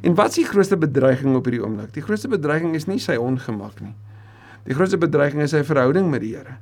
En 0.02 0.14
wat 0.14 0.28
is 0.28 0.34
die 0.34 0.44
grootste 0.44 0.76
bedreiging 0.76 1.36
op 1.36 1.44
hierdie 1.44 1.62
oomblik? 1.64 1.92
Die 1.92 2.02
grootste 2.02 2.28
bedreiging 2.28 2.74
is 2.74 2.86
nie 2.86 2.98
sy 2.98 3.16
ongemak 3.16 3.80
nie. 3.80 3.94
Die 4.64 4.74
grootste 4.74 4.98
bedreiging 4.98 5.42
is 5.42 5.50
sy 5.50 5.62
verhouding 5.64 6.10
met 6.10 6.20
die 6.20 6.34
Here. 6.34 6.56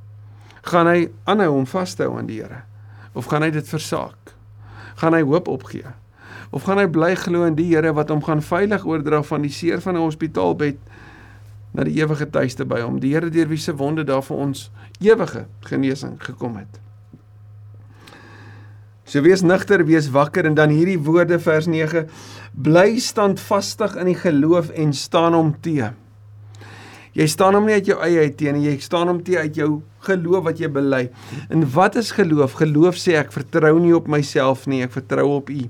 Gaan 0.61 0.87
hy 0.87 1.09
aanhou 1.25 1.51
om 1.57 1.65
vas 1.65 1.93
te 1.93 2.03
hou 2.03 2.17
aan 2.17 2.27
die 2.27 2.41
Here 2.41 2.63
of 3.15 3.25
gaan 3.31 3.45
hy 3.45 3.49
dit 3.55 3.67
versaak? 3.67 4.33
Gaan 4.99 5.13
hy 5.13 5.21
hoop 5.23 5.47
opgee? 5.47 5.87
Of 6.51 6.63
gaan 6.63 6.81
hy 6.81 6.87
bly 6.87 7.13
glo 7.15 7.45
in 7.45 7.55
die 7.55 7.71
Here 7.73 7.93
wat 7.93 8.09
hom 8.09 8.23
gaan 8.23 8.41
veilig 8.41 8.85
oordra 8.85 9.23
van 9.23 9.41
die 9.41 9.53
seer 9.53 9.81
van 9.81 9.95
'n 9.95 10.05
hospitaalbed 10.05 10.77
na 11.73 11.83
die 11.83 11.99
ewige 11.99 12.29
tuiste 12.29 12.65
by 12.65 12.81
hom 12.81 12.99
die 12.99 13.13
Here 13.13 13.29
deur 13.29 13.47
wie 13.47 13.57
se 13.57 13.75
wonde 13.75 14.03
daar 14.03 14.23
vir 14.23 14.37
ons 14.37 14.71
ewige 15.01 15.45
genesing 15.61 16.17
gekom 16.19 16.57
het 16.57 16.85
So 19.05 19.21
wees 19.21 19.43
nigter, 19.45 19.83
wees 19.85 20.07
wakker 20.09 20.47
en 20.49 20.55
dan 20.57 20.71
hierdie 20.73 20.97
woorde 20.97 21.37
vers 21.39 21.67
9 21.69 22.07
bly 22.65 22.97
standvastig 22.97 23.93
in 24.01 24.09
die 24.09 24.17
geloof 24.17 24.71
en 24.73 24.95
staan 24.97 25.37
hom 25.37 25.51
te. 25.61 25.91
Jy 27.15 27.27
staan 27.29 27.53
hom 27.55 27.69
nie 27.69 27.77
uit 27.77 27.91
jou 27.91 27.99
eie 28.01 28.23
uit 28.25 28.33
teen 28.39 28.57
nie, 28.57 28.65
jy 28.71 28.79
staan 28.81 29.11
hom 29.11 29.21
te 29.23 29.37
uit 29.37 29.59
jou 29.61 29.69
geloof 30.07 30.47
wat 30.49 30.57
jy 30.59 30.71
bely. 30.73 31.03
En 31.53 31.67
wat 31.75 31.99
is 32.01 32.09
geloof? 32.17 32.57
Geloof 32.57 32.97
sê 32.99 33.13
ek 33.21 33.29
vertrou 33.35 33.77
nie 33.79 33.93
op 33.95 34.09
myself 34.09 34.65
nie, 34.67 34.81
ek 34.83 34.97
vertrou 34.97 35.29
op 35.37 35.53
U 35.53 35.61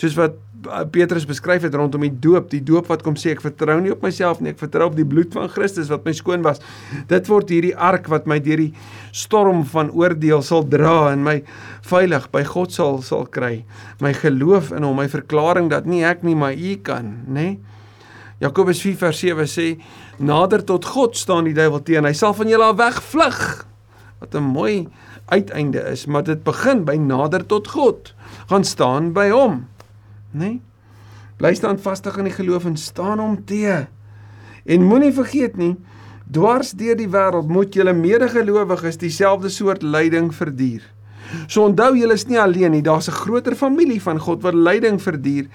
soos 0.00 0.16
wat 0.18 0.36
uh, 0.66 0.82
Petrus 0.92 1.26
beskryf 1.28 1.66
het 1.66 1.74
rondom 1.74 2.04
die 2.06 2.12
doop, 2.24 2.50
die 2.52 2.62
doop 2.64 2.88
wat 2.92 3.02
kom 3.06 3.16
sê 3.18 3.34
ek 3.34 3.42
vertrou 3.44 3.78
nie 3.82 3.92
op 3.94 4.04
myself 4.04 4.40
nie, 4.40 4.52
ek 4.54 4.62
vertrou 4.62 4.90
op 4.90 4.96
die 4.98 5.06
bloed 5.08 5.32
van 5.34 5.50
Christus 5.52 5.90
wat 5.92 6.06
my 6.08 6.14
skoon 6.16 6.44
was. 6.46 6.62
Dit 7.10 7.30
word 7.30 7.52
hierdie 7.52 7.74
ark 7.76 8.08
wat 8.12 8.28
my 8.30 8.38
deur 8.42 8.62
die 8.64 8.72
storm 9.12 9.64
van 9.72 9.90
oordeel 9.90 10.44
sal 10.46 10.64
dra 10.68 11.12
en 11.12 11.26
my 11.26 11.40
veilig 11.88 12.30
by 12.34 12.44
God 12.48 12.72
sal 12.74 13.02
sal 13.06 13.26
kry. 13.26 13.64
My 14.02 14.14
geloof 14.16 14.72
in 14.76 14.86
hom, 14.86 14.98
my 15.02 15.08
verklaring 15.12 15.70
dat 15.72 15.88
nie 15.88 16.04
ek 16.06 16.24
nie, 16.26 16.38
maar 16.38 16.56
U 16.56 16.74
kan, 16.84 17.14
nê? 17.26 17.52
Nee? 17.52 17.60
Jakobus 18.42 18.80
4:7 18.82 19.46
sê 19.46 19.66
nader 20.18 20.64
tot 20.66 20.84
God 20.84 21.14
staan 21.16 21.46
die 21.46 21.54
duiwel 21.54 21.82
teen, 21.86 22.04
hy 22.04 22.12
sal 22.12 22.34
van 22.34 22.48
julle 22.50 22.72
af 22.72 22.76
wegvlug. 22.80 23.66
Wat 24.18 24.34
'n 24.34 24.42
mooi 24.42 24.88
uiteinde 25.30 25.78
is, 25.92 26.06
maar 26.06 26.24
dit 26.24 26.42
begin 26.42 26.84
by 26.84 26.96
nader 26.96 27.46
tot 27.46 27.68
God. 27.68 28.14
Gaan 28.50 28.64
staan 28.64 29.12
by 29.12 29.30
hom 29.30 29.68
nê? 30.32 30.38
Nee? 30.38 30.60
Bly 31.42 31.54
staan 31.58 31.78
vastig 31.78 32.16
in 32.20 32.28
die 32.28 32.36
geloof 32.36 32.68
en 32.68 32.76
staan 32.76 33.18
hom 33.18 33.38
te. 33.44 33.86
En 34.64 34.84
moenie 34.86 35.12
vergeet 35.12 35.56
nie, 35.58 35.72
dwars 36.30 36.70
deur 36.78 36.94
die 36.94 37.08
wêreld 37.10 37.48
moet 37.50 37.74
julle 37.74 37.94
medegelowiges 37.96 39.00
dieselfde 39.00 39.50
soort 39.50 39.82
lyding 39.82 40.30
verduur. 40.34 40.84
So 41.48 41.64
onthou 41.64 41.96
julle 41.96 42.14
is 42.14 42.28
nie 42.28 42.38
alleen 42.40 42.76
nie, 42.76 42.82
daar's 42.82 43.08
'n 43.08 43.18
groter 43.24 43.56
familie 43.56 44.00
van 44.02 44.18
God 44.18 44.42
wat 44.42 44.54
lyding 44.54 45.02
verduur 45.02 45.48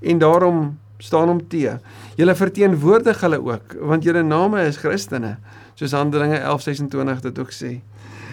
en 0.00 0.18
daarom 0.18 0.78
staan 0.98 1.28
hom 1.28 1.48
te. 1.48 1.78
Julle 2.16 2.34
verteenwoordig 2.34 3.20
hulle 3.20 3.40
ook, 3.40 3.76
want 3.80 4.04
julle 4.04 4.22
name 4.22 4.62
is 4.66 4.76
Christene, 4.76 5.36
soos 5.74 5.92
Handelinge 5.92 6.38
11:26 6.38 7.20
dit 7.20 7.38
ook 7.38 7.52
sê. 7.52 7.80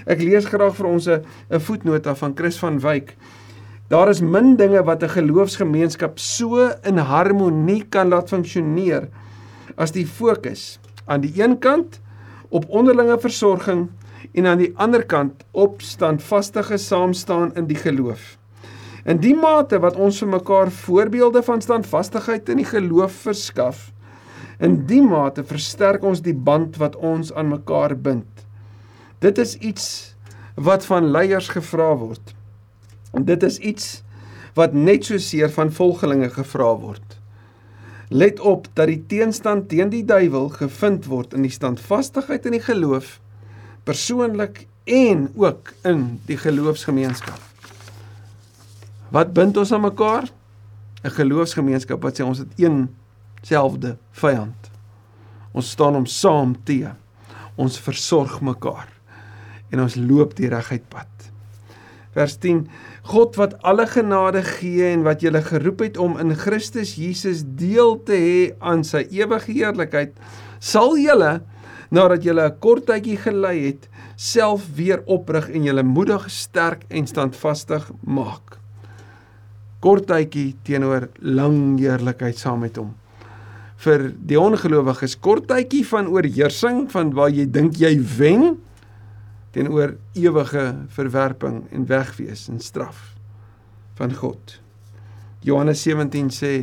Ek 0.05 0.21
lees 0.21 0.45
graag 0.45 0.75
vir 0.75 0.85
ons 0.85 1.07
'n 1.07 1.23
voetnota 1.59 2.15
van 2.15 2.33
Chris 2.35 2.57
van 2.57 2.79
Wyk 2.79 3.15
Daar 3.87 4.09
is 4.09 4.21
min 4.21 4.55
dinge 4.55 4.83
wat 4.83 5.03
'n 5.03 5.09
geloofsgemeenskap 5.09 6.19
so 6.19 6.71
in 6.83 6.97
harmonie 6.97 7.83
kan 7.89 8.07
laat 8.07 8.29
funksioneer 8.29 9.09
as 9.75 9.91
die 9.91 10.07
fokus 10.07 10.79
aan 11.05 11.21
die 11.21 11.41
een 11.41 11.59
kant 11.59 11.99
op 12.49 12.69
onderlinge 12.69 13.19
versorging 13.19 13.89
en 14.33 14.45
aan 14.45 14.57
die 14.57 14.71
ander 14.75 15.05
kant 15.05 15.43
op 15.51 15.81
standvastige 15.81 16.77
saamstaan 16.77 17.53
in 17.55 17.67
die 17.67 17.77
geloof. 17.77 18.37
In 19.05 19.19
die 19.19 19.35
mate 19.35 19.79
wat 19.79 19.95
ons 19.95 20.19
vir 20.19 20.27
mekaar 20.27 20.71
voorbeelde 20.71 21.43
van 21.43 21.61
standvastigheid 21.61 22.49
in 22.49 22.57
die 22.57 22.69
geloof 22.69 23.11
verskaf, 23.11 23.91
in 24.59 24.85
die 24.87 25.01
mate 25.01 25.43
versterk 25.43 26.03
ons 26.03 26.21
die 26.21 26.35
band 26.35 26.77
wat 26.77 26.95
ons 26.95 27.33
aan 27.33 27.49
mekaar 27.51 27.97
bind. 27.97 28.45
Dit 29.19 29.37
is 29.37 29.57
iets 29.57 30.15
wat 30.55 30.85
van 30.85 31.11
leiers 31.11 31.49
gevra 31.49 31.95
word. 31.97 32.33
Dit 33.13 33.43
is 33.43 33.57
iets 33.57 34.01
wat 34.57 34.73
net 34.73 35.05
so 35.05 35.17
seer 35.17 35.51
van 35.53 35.71
volgelinge 35.71 36.29
gevra 36.33 36.71
word. 36.77 37.19
Let 38.09 38.39
op 38.39 38.67
dat 38.73 38.89
die 38.89 39.03
teenstand 39.09 39.69
teen 39.69 39.89
die 39.89 40.05
duiwel 40.05 40.49
gevind 40.49 41.05
word 41.09 41.33
in 41.33 41.45
die 41.45 41.53
standvastigheid 41.53 42.45
in 42.45 42.57
die 42.57 42.65
geloof 42.65 43.19
persoonlik 43.83 44.65
en 44.89 45.27
ook 45.35 45.73
in 45.83 46.19
die 46.27 46.37
geloofsgemeenskap. 46.37 47.39
Wat 49.13 49.33
bind 49.33 49.57
ons 49.57 49.71
aan 49.71 49.81
mekaar? 49.81 50.29
'n 51.03 51.09
Geloofsgemeenskap 51.09 52.01
wat 52.01 52.19
sê 52.19 52.23
ons 52.23 52.37
het 52.39 52.51
een 52.55 52.87
selfde 53.41 53.97
vyand. 54.11 54.71
Ons 55.51 55.69
staan 55.69 55.93
hom 55.93 56.05
saam 56.05 56.55
te. 56.63 56.91
Ons 57.55 57.79
versorg 57.79 58.41
mekaar 58.41 58.89
en 59.69 59.81
ons 59.81 59.95
loop 59.95 60.35
die 60.35 60.49
reguit 60.49 60.85
pad. 60.89 61.09
Vers 62.13 62.37
10 62.37 62.67
God 63.03 63.35
wat 63.35 63.57
alle 63.67 63.83
genade 63.87 64.43
gee 64.47 64.85
en 64.93 65.01
wat 65.03 65.23
julle 65.25 65.41
geroep 65.43 65.81
het 65.83 65.97
om 65.99 66.15
in 66.21 66.31
Christus 66.39 66.95
Jesus 66.95 67.41
deel 67.43 67.97
te 68.07 68.15
hê 68.15 68.37
aan 68.63 68.85
sy 68.87 69.03
ewige 69.11 69.51
heerlikheid, 69.51 70.13
sal 70.63 70.95
julle 70.95 71.41
nadat 71.91 72.23
julle 72.23 72.47
'n 72.47 72.59
kort 72.59 72.87
tydjie 72.87 73.17
gelei 73.17 73.67
het, 73.67 73.89
self 74.15 74.63
weer 74.75 75.03
oprig 75.05 75.49
en 75.49 75.63
julle 75.63 75.83
moedig, 75.83 76.29
sterk 76.29 76.85
en 76.89 77.07
standvastig 77.07 77.91
maak. 78.01 78.57
kort 79.83 80.07
tydjie 80.07 80.55
teenoor 80.63 81.09
lang 81.19 81.77
heerlikheid 81.77 82.37
saam 82.37 82.59
met 82.59 82.77
hom. 82.77 82.93
Vir 83.83 84.13
die 84.15 84.39
ongelowiges 84.39 85.17
kort 85.19 85.47
tydjie 85.47 85.83
van 85.85 86.07
oorheersing 86.07 86.91
van 86.91 87.11
waar 87.11 87.29
jy 87.29 87.45
dink 87.51 87.75
jy 87.75 87.99
wen 88.17 88.57
teenoor 89.53 89.95
ewige 90.17 90.65
verwerping 90.95 91.63
en 91.71 91.85
wegwees 91.89 92.47
en 92.49 92.59
straf 92.59 93.13
van 93.99 94.13
God. 94.17 94.59
Johannes 95.45 95.83
17 95.85 96.31
sê 96.33 96.53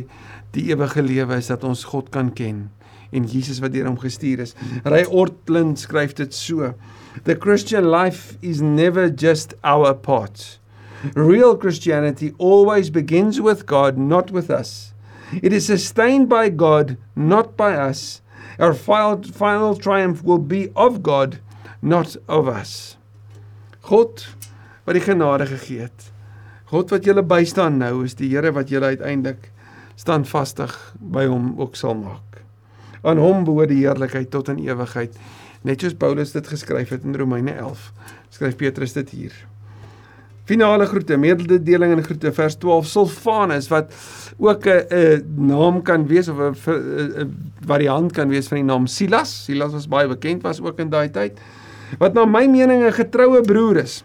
die 0.55 0.67
ewige 0.73 1.03
lewe 1.05 1.37
is 1.39 1.51
dat 1.51 1.63
ons 1.63 1.85
God 1.87 2.09
kan 2.11 2.33
ken 2.35 2.65
en 3.11 3.27
Jesus 3.27 3.59
wat 3.63 3.73
deur 3.75 3.87
hom 3.89 3.99
gestuur 3.99 4.41
is. 4.43 4.55
Ray 4.87 5.05
Ortlund 5.07 5.79
skryf 5.79 6.15
dit 6.17 6.33
so: 6.35 6.73
The 7.27 7.35
Christian 7.35 7.87
life 7.91 8.37
is 8.41 8.61
never 8.61 9.09
just 9.09 9.53
our 9.63 9.93
part. 9.93 10.59
Real 11.15 11.57
Christianity 11.57 12.33
always 12.37 12.89
begins 12.89 13.41
with 13.41 13.65
God, 13.65 13.97
not 13.97 14.31
with 14.31 14.49
us. 14.49 14.93
It 15.41 15.53
is 15.53 15.65
sustained 15.65 16.29
by 16.29 16.49
God, 16.49 16.97
not 17.15 17.57
by 17.57 17.73
us. 17.73 18.21
Our 18.59 18.73
final, 18.73 19.23
final 19.23 19.75
triumph 19.75 20.23
will 20.23 20.37
be 20.37 20.69
of 20.75 21.01
God, 21.01 21.39
not 21.81 22.17
of 22.27 22.47
us. 22.47 22.97
God 23.81 24.25
wat 24.85 24.97
die 24.97 25.03
genade 25.03 25.45
gegee 25.49 25.87
het. 25.87 26.09
God 26.71 26.93
wat 26.93 27.05
julle 27.05 27.23
bystaan 27.25 27.81
nou 27.81 28.05
is 28.05 28.15
die 28.15 28.29
Here 28.31 28.53
wat 28.55 28.69
julle 28.71 28.93
uiteindelik 28.93 29.49
standvastig 29.99 30.73
by 31.13 31.27
hom 31.29 31.53
ook 31.59 31.75
sal 31.75 31.97
maak. 31.97 32.41
Aan 33.01 33.19
hom 33.21 33.45
behoort 33.45 33.71
die 33.73 33.81
heerlikheid 33.83 34.29
tot 34.33 34.49
in 34.53 34.61
ewigheid. 34.63 35.17
Net 35.67 35.81
soos 35.81 35.97
Paulus 35.97 36.33
dit 36.33 36.47
geskryf 36.47 36.93
het 36.93 37.05
in 37.05 37.17
Romeine 37.17 37.53
11, 37.53 37.89
skryf 38.33 38.57
Petrus 38.57 38.95
dit 38.97 39.09
hier. 39.13 39.33
Finale 40.49 40.87
groete, 40.89 41.17
mededeling 41.21 41.93
en 41.95 42.03
groete 42.03 42.31
vers 42.33 42.57
12 42.59 42.87
Silvanus 42.89 43.69
wat 43.69 43.93
ook 44.37 44.65
'n 44.65 45.21
naam 45.37 45.81
kan 45.81 46.07
wees 46.07 46.27
of 46.27 46.37
'n 46.39 46.55
variant 47.65 48.11
kan 48.11 48.29
wees 48.29 48.47
van 48.47 48.57
die 48.57 48.65
naam 48.65 48.87
Silas. 48.87 49.43
Silas 49.45 49.71
was 49.71 49.87
baie 49.87 50.07
bekend 50.07 50.41
was 50.41 50.61
ook 50.61 50.79
in 50.79 50.89
daai 50.89 51.09
tyd. 51.09 51.39
Wat 51.99 52.13
na 52.13 52.25
my 52.25 52.47
mening 52.47 52.83
'n 52.83 52.93
getroue 52.93 53.41
broer 53.41 53.83
is. 53.83 54.03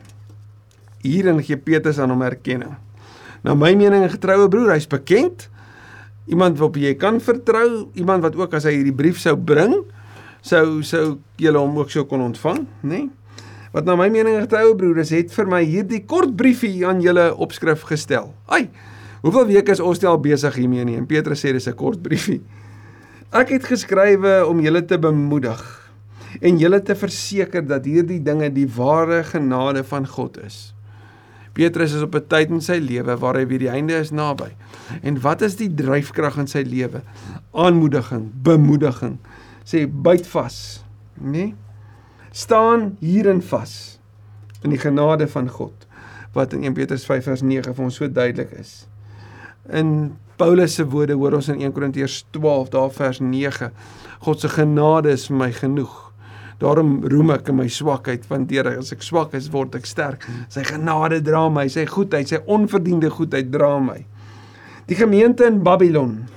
Hierin 1.02 1.42
gee 1.42 1.56
Petrus 1.56 1.98
aan 1.98 2.10
hom 2.10 2.22
erkenning. 2.22 2.74
Na 3.42 3.54
my 3.54 3.74
mening 3.74 4.02
'n 4.02 4.10
getroue 4.10 4.48
broer, 4.48 4.72
hy's 4.72 4.86
bekend. 4.86 5.48
Iemand 6.26 6.58
wat 6.58 6.74
jy 6.74 6.94
kan 6.94 7.20
vertrou, 7.20 7.88
iemand 7.94 8.22
wat 8.22 8.36
ook 8.36 8.54
as 8.54 8.64
hy 8.64 8.72
hierdie 8.72 8.94
brief 8.94 9.18
sou 9.18 9.36
bring, 9.36 9.84
sou 10.40 10.82
sou 10.82 11.18
jy 11.38 11.52
hom 11.52 11.78
ook 11.78 11.90
sou 11.90 12.04
kon 12.04 12.20
ontvang, 12.20 12.66
nê? 12.82 12.88
Nee? 12.88 13.10
Wat 13.72 13.84
na 13.84 13.94
my 13.94 14.08
mening 14.08 14.36
'n 14.36 14.48
getroue 14.48 14.74
broer 14.74 14.98
is, 14.98 15.10
het 15.10 15.32
vir 15.32 15.46
my 15.46 15.62
hierdie 15.62 16.04
kort 16.06 16.36
briefie 16.36 16.86
aan 16.86 17.00
julle 17.00 17.36
opskrif 17.36 17.82
gestel. 17.82 18.34
Ai. 18.48 18.70
Hoeveel 19.22 19.46
weke 19.46 19.72
is 19.72 19.80
ons 19.80 20.04
al 20.04 20.18
besig 20.18 20.54
hiermee 20.54 20.84
nie? 20.84 20.96
En 20.96 21.06
Petrus 21.06 21.44
sê 21.44 21.52
dis 21.52 21.68
'n 21.68 21.74
kort 21.74 22.02
briefie. 22.02 22.42
Ek 23.32 23.48
het 23.48 23.64
geskrywe 23.64 24.46
om 24.46 24.60
julle 24.60 24.84
te 24.84 24.98
bemoedig 24.98 25.85
en 26.40 26.58
julle 26.58 26.80
te 26.82 26.96
verseker 26.98 27.66
dat 27.66 27.84
hierdie 27.84 28.20
dinge 28.22 28.50
die 28.52 28.68
ware 28.76 29.22
genade 29.24 29.84
van 29.84 30.06
God 30.06 30.38
is. 30.44 30.74
Petrus 31.56 31.94
is 31.96 32.02
op 32.04 32.14
'n 32.14 32.26
tyd 32.28 32.50
in 32.50 32.60
sy 32.60 32.76
lewe 32.76 33.16
waar 33.16 33.36
hy 33.36 33.46
weer 33.46 33.58
die 33.58 33.72
einde 33.72 33.94
is 33.94 34.10
naby. 34.10 34.52
En 35.02 35.20
wat 35.20 35.42
is 35.42 35.56
die 35.56 35.74
dryfkrag 35.74 36.36
in 36.36 36.46
sy 36.46 36.62
lewe? 36.62 37.00
Aanmoediging, 37.52 38.30
bemoediging. 38.42 39.18
Sê 39.64 39.86
byt 39.88 40.26
vas, 40.26 40.84
nê? 41.20 41.30
Nee? 41.30 41.54
Staan 42.30 42.96
hierin 43.00 43.42
vas 43.42 43.98
in 44.62 44.70
die 44.70 44.78
genade 44.78 45.28
van 45.28 45.48
God 45.48 45.86
wat 46.32 46.52
in 46.52 46.62
1 46.62 46.72
Petrus 46.72 47.04
5 47.04 47.24
vers 47.24 47.42
9 47.42 47.74
vir 47.74 47.84
ons 47.84 47.94
so 47.94 48.08
duidelik 48.12 48.50
is. 48.60 48.86
In 49.72 50.16
Paulus 50.36 50.74
se 50.74 50.84
woorde 50.84 51.14
hoor 51.16 51.32
ons 51.32 51.48
in 51.48 51.60
1 51.60 51.72
Korintiërs 51.72 52.26
12 52.30 52.68
daar 52.68 52.90
vers 52.92 53.20
9. 53.20 53.70
God 54.20 54.40
se 54.40 54.48
genade 54.48 55.10
is 55.10 55.28
my 55.28 55.52
genoeg. 55.52 56.05
Daarom 56.62 57.02
roem 57.04 57.34
ek 57.34 57.50
in 57.52 57.58
my 57.60 57.68
swakheid, 57.68 58.24
want 58.30 58.48
deur 58.48 58.70
as 58.78 58.92
ek 58.94 59.02
swak 59.04 59.34
is, 59.36 59.50
word 59.52 59.74
ek 59.76 59.86
sterk. 59.88 60.24
Sy 60.48 60.64
genade 60.64 61.20
dra 61.24 61.46
my, 61.52 61.66
sy 61.68 61.84
goedheid, 61.90 62.28
sy 62.28 62.40
onverdiende 62.46 63.10
goedheid 63.12 63.50
dra 63.52 63.74
my. 63.82 64.00
Die 64.88 64.96
gemeente 64.96 65.44
in 65.44 65.62
Babylon. 65.66 66.28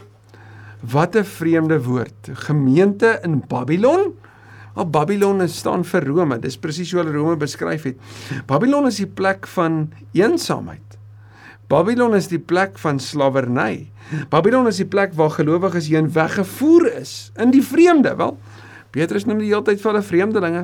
Wat 0.82 1.16
'n 1.16 1.24
vreemde 1.24 1.84
woord. 1.84 2.32
Gemeente 2.48 3.20
in 3.24 3.44
Babylon? 3.48 4.14
Al 4.76 4.90
Babylon 4.90 5.48
staan 5.48 5.84
vir 5.84 6.06
Rome. 6.06 6.40
Dis 6.40 6.58
presies 6.58 6.92
hoe 6.92 7.02
hulle 7.02 7.16
Rome 7.18 7.36
beskryf 7.38 7.84
het. 7.84 7.98
Babylon 8.48 8.88
is 8.88 8.98
die 8.98 9.08
plek 9.08 9.48
van 9.48 9.92
eensaamheid. 10.14 10.98
Babylon 11.70 12.16
is 12.16 12.28
die 12.32 12.40
plek 12.40 12.80
van 12.82 13.00
slawerny. 13.00 13.92
Babylon 14.30 14.68
is 14.68 14.80
die 14.82 14.88
plek 14.90 15.14
waar 15.14 15.30
gelowiges 15.30 15.90
heen 15.92 16.08
weggevoer 16.14 16.88
is 16.98 17.32
in 17.38 17.52
die 17.52 17.62
vreemde. 17.62 18.16
Wel, 18.18 18.40
Petrus 18.95 19.28
noem 19.30 19.43
die 19.43 19.52
hele 19.52 19.62
tyd 19.67 19.82
vir 19.82 19.91
hulle 19.91 20.06
vreemdelinge. 20.06 20.63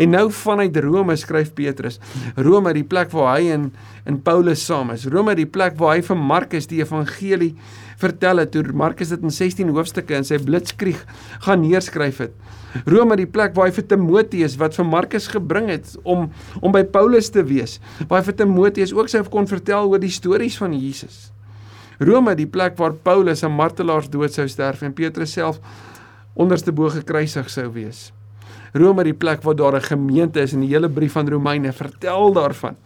En 0.00 0.10
nou 0.10 0.24
vanuit 0.34 0.76
Rome 0.82 1.14
skryf 1.18 1.52
Petrus. 1.54 2.00
Rome, 2.34 2.72
die 2.74 2.86
plek 2.86 3.12
waar 3.14 3.36
hy 3.36 3.52
en 3.54 3.68
in 4.10 4.18
Paulus 4.26 4.64
saam 4.66 4.90
is. 4.94 5.06
Rome, 5.10 5.36
die 5.38 5.46
plek 5.46 5.76
waar 5.78 5.94
hy 5.94 6.02
vir 6.06 6.18
Markus 6.18 6.66
die 6.70 6.80
evangelie 6.82 7.52
vertel 8.00 8.42
het. 8.42 8.50
Toe 8.54 8.74
Markus 8.74 9.12
dit 9.14 9.22
in 9.22 9.34
16 9.34 9.70
hoofstukke 9.76 10.18
in 10.18 10.26
sy 10.26 10.40
blitskrieg 10.42 11.04
gaan 11.46 11.62
neerskryf 11.62 12.24
het. 12.26 12.34
Rome, 12.90 13.14
die 13.18 13.28
plek 13.30 13.54
waar 13.54 13.70
hy 13.70 13.74
vir 13.78 13.86
Timoteus 13.90 14.56
wat 14.58 14.74
vir 14.78 14.86
Markus 14.86 15.28
gebring 15.30 15.70
het 15.70 15.94
om 16.02 16.28
om 16.60 16.74
by 16.74 16.82
Paulus 16.90 17.30
te 17.30 17.44
wees. 17.46 17.78
Waar 18.06 18.24
hy 18.24 18.30
vir 18.30 18.40
Timoteus 18.42 18.94
ook 18.96 19.10
sou 19.10 19.22
kon 19.30 19.46
vertel 19.50 19.90
oor 19.90 20.02
die 20.02 20.10
stories 20.10 20.58
van 20.58 20.74
Jesus. 20.74 21.28
Rome, 22.00 22.32
die 22.34 22.48
plek 22.48 22.78
waar 22.80 22.94
Paulus 22.96 23.44
'n 23.44 23.52
martelaarsdood 23.52 24.32
sou 24.32 24.48
sterf 24.48 24.82
en 24.82 24.94
Petrus 24.94 25.32
self 25.32 25.60
onderste 26.34 26.72
bo 26.72 26.90
gekruisig 26.92 27.50
sou 27.50 27.68
wees. 27.74 28.10
Rome 28.72 29.04
die 29.04 29.16
plek 29.16 29.42
waar 29.42 29.56
daar 29.56 29.76
'n 29.76 29.82
gemeente 29.82 30.40
is 30.40 30.52
en 30.52 30.60
die 30.60 30.74
hele 30.74 30.88
brief 30.88 31.12
van 31.12 31.28
Romeine 31.28 31.72
vertel 31.72 32.32
daarvan 32.32 32.76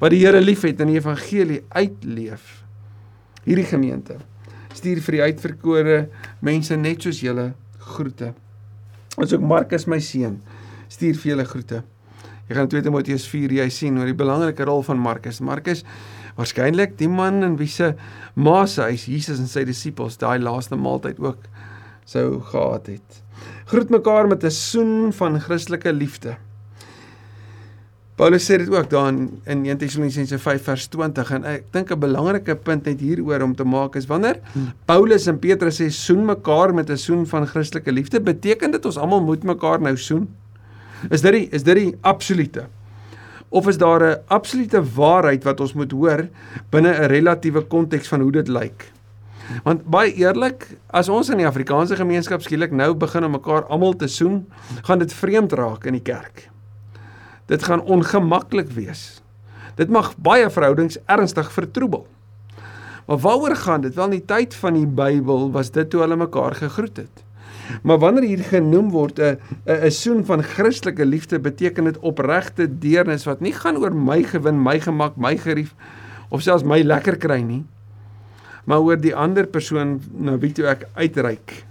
wat 0.00 0.10
die 0.10 0.24
Here 0.24 0.40
liefhet 0.40 0.80
en 0.80 0.86
die 0.86 0.96
evangelie 0.96 1.64
uitleef. 1.68 2.64
Hierdie 3.44 3.64
gemeente 3.64 4.16
stuur 4.74 5.00
vir 5.00 5.12
die 5.12 5.22
uitverkore 5.22 6.08
mense 6.40 6.76
net 6.76 7.02
soos 7.02 7.20
julle 7.20 7.54
groete. 7.78 8.34
Ons 9.16 9.32
ook 9.32 9.40
Markus 9.40 9.86
my 9.86 9.98
seun 9.98 10.40
stuur 10.88 11.14
vir 11.14 11.30
julle 11.32 11.44
groete. 11.44 11.82
Jy 12.48 12.54
gaan 12.54 12.68
2 12.68 12.82
Timoteus 12.82 13.26
4 13.28 13.52
jy 13.52 13.68
sien 13.68 13.98
oor 13.98 14.06
die 14.06 14.16
belangrike 14.16 14.64
rol 14.64 14.82
van 14.82 14.98
Markus. 14.98 15.40
Markus 15.40 15.84
waarskynlik 16.38 16.94
die 16.98 17.10
man 17.10 17.42
in 17.42 17.56
wie 17.58 17.68
se 17.68 17.94
ma 18.36 18.66
se 18.66 18.82
huis 18.82 19.08
Jesus 19.10 19.40
en 19.42 19.50
sy 19.50 19.64
disippels 19.66 20.18
daai 20.20 20.38
laaste 20.38 20.78
maaltyd 20.78 21.18
ook 21.18 21.48
sou 22.08 22.40
gehad 22.40 22.86
het. 22.88 23.22
Groet 23.68 23.90
mekaar 23.92 24.28
met 24.28 24.44
'n 24.44 24.50
soen 24.50 25.12
van 25.12 25.40
Christelike 25.40 25.92
liefde. 25.92 26.36
Paulus 28.18 28.50
sê 28.50 28.56
dit 28.58 28.70
ook 28.70 28.90
daar 28.90 29.08
in 29.08 29.38
1 29.44 29.76
Tessalonisense 29.78 30.38
5 30.38 30.62
vers 30.62 30.86
20 30.86 31.30
en 31.30 31.44
ek 31.44 31.64
dink 31.70 31.92
'n 31.92 31.98
belangrike 31.98 32.56
punt 32.56 32.84
net 32.84 33.00
hieroor 33.00 33.42
om 33.42 33.54
te 33.54 33.64
maak 33.64 33.94
is 33.94 34.06
wanneer 34.06 34.40
Paulus 34.84 35.26
en 35.26 35.38
Petrus 35.38 35.80
sê 35.80 35.88
soen 35.90 36.24
mekaar 36.24 36.74
met 36.74 36.90
'n 36.90 36.96
soen 36.96 37.26
van 37.26 37.46
Christelike 37.46 37.92
liefde, 37.92 38.20
beteken 38.20 38.70
dit 38.70 38.84
ons 38.84 38.96
almal 38.96 39.22
moet 39.22 39.42
mekaar 39.44 39.80
nou 39.80 39.96
soen? 39.96 40.28
Is 41.10 41.20
dit 41.20 41.32
die 41.32 41.48
is 41.50 41.62
dit 41.62 41.74
die 41.74 41.96
absolute? 42.00 42.66
Of 43.48 43.68
is 43.68 43.78
daar 43.78 44.02
'n 44.02 44.20
absolute 44.26 44.82
waarheid 44.94 45.44
wat 45.44 45.60
ons 45.60 45.74
moet 45.74 45.92
hoor 45.92 46.28
binne 46.70 46.90
'n 46.90 47.06
relatiewe 47.06 47.60
konteks 47.60 48.08
van 48.08 48.20
hoe 48.20 48.32
dit 48.32 48.48
lyk? 48.48 48.97
Want 49.64 49.86
baie 49.88 50.12
eerlik, 50.12 50.66
as 50.92 51.08
ons 51.08 51.30
in 51.32 51.40
die 51.40 51.48
Afrikaanse 51.48 51.96
gemeenskap 51.96 52.42
skielik 52.44 52.72
nou 52.72 52.94
begin 52.94 53.24
om 53.24 53.36
mekaar 53.36 53.64
almal 53.72 53.96
te 53.96 54.08
soen, 54.08 54.42
gaan 54.84 54.98
dit 54.98 55.12
vreemd 55.12 55.52
raak 55.52 55.86
in 55.88 55.96
die 55.96 56.04
kerk. 56.04 56.48
Dit 57.48 57.64
gaan 57.64 57.80
ongemaklik 57.80 58.70
wees. 58.76 59.22
Dit 59.78 59.88
mag 59.88 60.12
baie 60.16 60.50
verhoudings 60.50 60.98
ernstig 61.06 61.52
vertroebel. 61.52 62.06
Maar 63.08 63.22
waaroor 63.24 63.56
gaan 63.56 63.80
dit? 63.80 63.94
Wel 63.94 64.04
in 64.04 64.18
die 64.18 64.26
tyd 64.28 64.54
van 64.54 64.76
die 64.76 64.86
Bybel 64.86 65.48
was 65.54 65.70
dit 65.72 65.88
toe 65.90 66.02
hulle 66.04 66.18
mekaar 66.20 66.58
gegroet 66.58 66.96
het. 66.96 67.24
Maar 67.82 67.98
wanneer 67.98 68.26
hier 68.28 68.44
genoem 68.44 68.90
word 68.90 69.18
'n 69.18 69.38
'n 69.64 69.90
soen 69.90 70.24
van 70.24 70.42
Christelike 70.42 71.04
liefde, 71.04 71.38
beteken 71.38 71.84
dit 71.84 71.98
opregte 71.98 72.78
deernis 72.78 73.24
wat 73.24 73.40
nie 73.40 73.52
gaan 73.52 73.76
oor 73.76 73.94
my 73.94 74.22
gewin, 74.22 74.62
my 74.62 74.80
gemak, 74.80 75.16
my 75.16 75.36
gerief 75.36 75.74
of 76.28 76.42
selfs 76.42 76.64
my 76.64 76.82
lekker 76.82 77.16
kry 77.16 77.40
nie, 77.40 77.64
maar 78.68 78.84
oor 78.84 79.00
die 79.00 79.14
ander 79.16 79.48
persoon 79.48 79.96
na 80.12 80.36
wie 80.42 80.52
toe 80.52 80.66
ek 80.68 80.84
uitreik. 80.98 81.62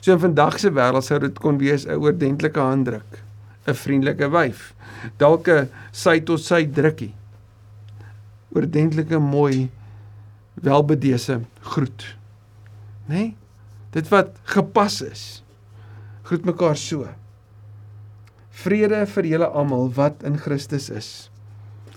So 0.00 0.14
in 0.14 0.22
vandag 0.22 0.56
se 0.60 0.72
wêreld 0.72 1.04
sou 1.04 1.18
dit 1.20 1.38
kon 1.40 1.60
wees 1.60 1.84
'n 1.86 2.00
oordentlike 2.00 2.60
handdruk, 2.60 3.20
'n 3.68 3.74
vriendelike 3.74 4.30
wyf, 4.32 4.74
dalk 5.18 5.48
'n 5.48 5.68
sy 5.92 6.20
tot 6.20 6.40
sy 6.40 6.64
drukkie. 6.64 7.12
Oordentlike 8.56 9.18
mooi 9.18 9.70
welbedese 10.54 11.40
groet. 11.60 12.16
Né? 13.06 13.14
Nee? 13.14 13.36
Dit 13.90 14.08
wat 14.08 14.34
gepas 14.42 15.02
is. 15.02 15.42
Groet 16.22 16.44
mekaar 16.44 16.76
so. 16.76 17.08
Vrede 18.50 19.06
vir 19.06 19.24
julle 19.24 19.46
almal 19.46 19.92
wat 19.94 20.22
in 20.22 20.38
Christus 20.38 20.90
is. 20.90 21.30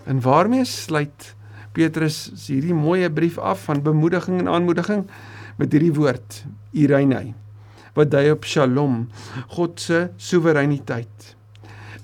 En 0.05 0.21
waarmee 0.21 0.65
sluit 0.65 1.35
Petrus 1.77 2.31
hierdie 2.47 2.73
mooie 2.73 3.09
brief 3.13 3.37
af 3.37 3.67
van 3.67 3.83
bemoediging 3.85 4.41
en 4.41 4.49
aanmoediging 4.49 5.03
met 5.61 5.73
hierdie 5.73 5.93
woord 5.93 6.41
Irene 6.73 7.35
wat 7.97 8.11
dui 8.13 8.27
op 8.29 8.43
Shalom, 8.45 9.07
God 9.49 9.79
se 9.81 10.03
soewereiniteit. 10.21 11.33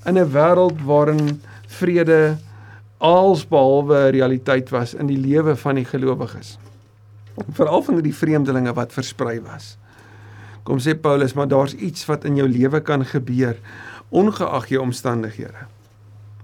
In 0.10 0.18
'n 0.18 0.32
wêreld 0.34 0.82
waarin 0.82 1.42
vrede 1.68 2.38
alsbehalwe 2.98 4.10
realiteit 4.10 4.70
was 4.70 4.94
in 4.94 5.08
die 5.08 5.18
lewe 5.18 5.56
van 5.56 5.76
die 5.76 5.86
gelowiges. 5.86 6.58
Veral 7.52 7.82
van 7.82 8.02
die 8.02 8.16
vreemdelinge 8.16 8.74
wat 8.74 8.94
versprei 8.94 9.40
was. 9.42 9.78
Kom 10.64 10.80
sê 10.80 10.96
Paulus, 10.96 11.34
maar 11.34 11.48
daar's 11.48 11.74
iets 11.74 12.06
wat 12.06 12.26
in 12.26 12.36
jou 12.36 12.50
lewe 12.50 12.82
kan 12.82 13.06
gebeur 13.06 13.56
ongeag 14.10 14.68
jou 14.68 14.82
omstandighede. 14.82 15.68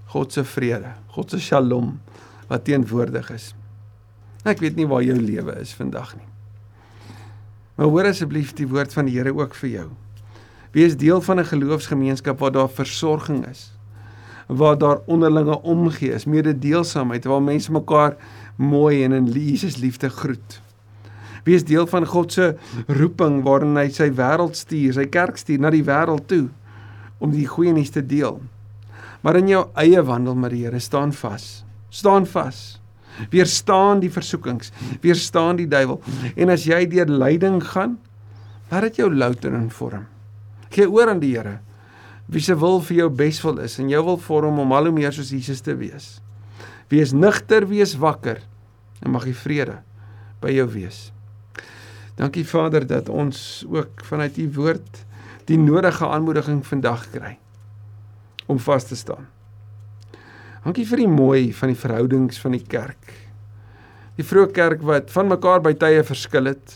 God 0.06 0.34
se 0.34 0.44
vrede, 0.44 0.94
God 1.08 1.30
se 1.30 1.40
Shalom 1.40 2.00
wat 2.50 2.66
teenwoordig 2.68 3.30
is. 3.32 3.54
Ek 4.48 4.62
weet 4.64 4.78
nie 4.80 4.88
waar 4.90 5.04
jou 5.06 5.18
lewe 5.20 5.56
is 5.62 5.74
vandag 5.78 6.16
nie. 6.18 6.28
Maar 7.80 7.92
hoor 7.94 8.10
asseblief 8.10 8.52
die 8.58 8.68
woord 8.68 8.94
van 8.96 9.08
die 9.08 9.16
Here 9.16 9.32
ook 9.36 9.54
vir 9.56 9.70
jou. 9.70 9.90
Wees 10.76 10.98
deel 10.98 11.22
van 11.22 11.40
'n 11.40 11.52
geloofsgemeenskap 11.52 12.40
waar 12.40 12.52
daar 12.52 12.70
versorging 12.70 13.46
is. 13.48 13.72
Waar 14.48 14.78
daar 14.78 15.00
onderlinge 15.06 15.62
omgee 15.62 16.12
is, 16.12 16.26
mededeelsaamheid, 16.26 17.26
waar 17.26 17.42
mense 17.42 17.72
mekaar 17.72 18.16
mooi 18.56 19.04
en 19.04 19.12
in 19.12 19.26
Jesus 19.26 19.78
liefde 19.78 20.10
groet. 20.10 20.62
Wees 21.44 21.64
deel 21.64 21.88
van 21.88 22.06
God 22.06 22.34
se 22.34 22.56
roeping 22.88 23.44
waarin 23.44 23.78
hy 23.78 23.90
sy 23.90 24.12
wêreld 24.12 24.56
stuur, 24.56 24.94
sy 24.94 25.06
kerk 25.06 25.38
stuur 25.38 25.60
na 25.60 25.70
die 25.70 25.84
wêreld 25.84 26.28
toe 26.28 26.50
om 27.18 27.32
die 27.32 27.48
goeie 27.48 27.74
nuus 27.74 27.90
te 27.90 28.06
deel. 28.06 28.42
Maar 29.22 29.36
in 29.36 29.48
jou 29.48 29.68
eie 29.74 30.04
wandel 30.04 30.36
met 30.36 30.52
die 30.52 30.66
Here 30.66 30.80
staan 30.80 31.14
vas. 31.14 31.64
Staan 31.90 32.28
vas. 32.30 32.80
Weerstaan 33.34 34.00
die 34.00 34.12
versoekings, 34.12 34.72
weerstaan 35.04 35.58
die 35.60 35.68
duiwel. 35.68 36.00
En 36.40 36.54
as 36.54 36.64
jy 36.70 36.86
deur 36.88 37.10
lyding 37.10 37.60
gaan, 37.74 37.98
laat 38.70 38.88
dit 38.88 39.02
jou 39.02 39.10
louter 39.12 39.54
in 39.54 39.68
vorm. 39.74 40.06
Gee 40.72 40.88
oor 40.88 41.10
aan 41.12 41.20
die 41.20 41.34
Here. 41.36 41.58
Wie 42.30 42.42
se 42.42 42.56
wil 42.56 42.80
vir 42.86 43.02
jou 43.02 43.10
beswil 43.10 43.60
is 43.66 43.80
en 43.82 43.90
jou 43.90 44.04
wil 44.06 44.20
vorm 44.22 44.60
om 44.62 44.74
al 44.78 44.88
hoe 44.88 44.96
meer 44.96 45.14
soos 45.16 45.34
Jesus 45.34 45.64
te 45.66 45.74
wees. 45.76 46.20
Wees 46.94 47.12
nugter, 47.14 47.66
wees 47.68 47.96
wakker 47.98 48.44
en 49.02 49.16
mag 49.16 49.26
die 49.26 49.36
vrede 49.36 49.80
by 50.42 50.54
jou 50.54 50.68
wees. 50.70 51.10
Dankie 52.20 52.46
Vader 52.46 52.86
dat 52.88 53.10
ons 53.10 53.66
ook 53.72 54.06
vanuit 54.06 54.38
u 54.38 54.50
woord 54.60 55.04
die 55.50 55.58
nodige 55.58 56.06
aanmoediging 56.06 56.62
vandag 56.68 57.08
kry 57.14 57.38
om 58.46 58.60
vas 58.62 58.86
te 58.86 58.98
staan. 58.98 59.26
Dankie 60.70 60.86
vir 60.86 61.00
die 61.02 61.10
mooi 61.10 61.44
van 61.58 61.72
die 61.72 61.80
verhoudings 61.82 62.38
van 62.38 62.54
die 62.54 62.62
kerk. 62.62 63.08
Die 64.20 64.26
vroeë 64.28 64.52
kerk 64.54 64.84
wat 64.86 65.08
van 65.10 65.26
mekaar 65.32 65.64
by 65.66 65.72
tye 65.82 66.04
verskil 66.06 66.46
het, 66.46 66.76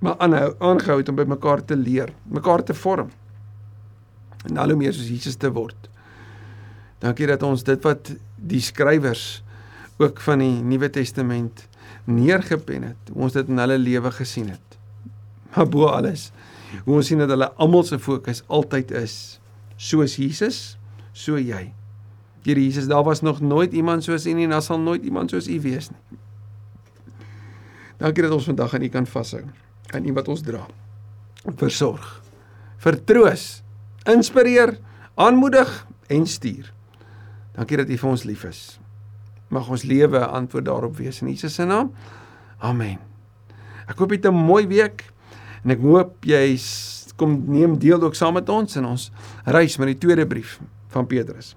maar 0.00 0.14
aanhou 0.24 0.46
aangehou 0.70 0.94
het 1.02 1.10
om 1.12 1.18
by 1.18 1.26
mekaar 1.28 1.60
te 1.60 1.76
leer, 1.76 2.14
mekaar 2.32 2.62
te 2.64 2.72
vorm. 2.72 3.10
En 4.48 4.56
al 4.56 4.72
hoe 4.72 4.78
meer 4.80 4.96
soos 4.96 5.10
Jesus 5.12 5.36
te 5.36 5.50
word. 5.52 5.90
Dankie 7.04 7.28
dat 7.28 7.44
ons 7.44 7.60
dit 7.66 7.84
wat 7.84 8.08
die 8.40 8.62
skrywers 8.64 9.42
ook 10.00 10.22
van 10.24 10.40
die 10.40 10.62
Nuwe 10.64 10.88
Testament 10.94 11.66
neergepen 12.08 12.86
het, 12.88 13.12
ons 13.12 13.36
dit 13.36 13.52
in 13.52 13.60
hulle 13.60 13.76
lewe 13.82 14.14
gesien 14.16 14.48
het. 14.54 14.78
Maar 15.58 15.68
bo 15.68 15.92
alles, 15.92 16.30
hoe 16.86 16.96
ons 17.02 17.12
sien 17.12 17.20
dat 17.20 17.34
hulle 17.36 17.50
almal 17.60 17.84
se 17.84 18.00
fokus 18.00 18.40
altyd 18.48 18.96
is 19.04 19.18
soos 19.76 20.16
Jesus, 20.16 20.62
so 21.12 21.36
jy. 21.36 21.66
Here 22.44 22.60
Jesus, 22.60 22.86
daar 22.88 23.04
was 23.04 23.20
nog 23.20 23.40
nooit 23.40 23.72
iemand 23.72 24.04
soos 24.04 24.26
U 24.26 24.32
nie 24.32 24.44
en 24.44 24.50
daar 24.56 24.64
sal 24.64 24.80
nooit 24.80 25.04
iemand 25.04 25.30
soos 25.30 25.48
U 25.48 25.60
wees 25.60 25.90
nie. 25.90 26.18
Dankie 28.00 28.24
dat 28.24 28.32
ons 28.32 28.48
vandag 28.48 28.74
aan 28.74 28.82
U 28.82 28.88
kan 28.88 29.06
vashou. 29.06 29.42
Aan 29.92 30.06
U 30.08 30.12
wat 30.16 30.28
ons 30.28 30.40
dra. 30.40 30.62
Versorg. 31.60 32.22
Vertroos. 32.80 33.62
Inspireer, 34.08 34.78
aanmoedig 35.14 35.86
en 36.08 36.26
stuur. 36.26 36.72
Dankie 37.58 37.76
dat 37.76 37.92
U 37.92 37.98
vir 38.00 38.10
ons 38.10 38.24
lief 38.24 38.46
is. 38.48 38.62
Mag 39.52 39.68
ons 39.68 39.84
lewe 39.84 40.24
antwoord 40.26 40.64
daarop 40.64 40.96
wees 40.96 41.20
in 41.20 41.28
Jesus 41.28 41.58
se 41.58 41.66
naam. 41.68 41.92
Amen. 42.58 42.98
Ek 43.90 43.98
hoop 43.98 44.14
jy 44.14 44.20
het 44.22 44.30
'n 44.30 44.34
mooi 44.34 44.66
week 44.66 45.04
en 45.64 45.70
ek 45.70 45.80
hoop 45.80 46.24
jy 46.24 46.56
kom 47.16 47.42
neem 47.46 47.78
deel 47.78 48.00
ook 48.00 48.14
saam 48.14 48.34
met 48.34 48.48
ons 48.48 48.76
in 48.76 48.84
ons 48.84 49.10
reis 49.44 49.76
met 49.76 49.92
die 49.92 49.98
tweede 49.98 50.26
brief 50.26 50.60
van 50.88 51.06
Petrus. 51.06 51.56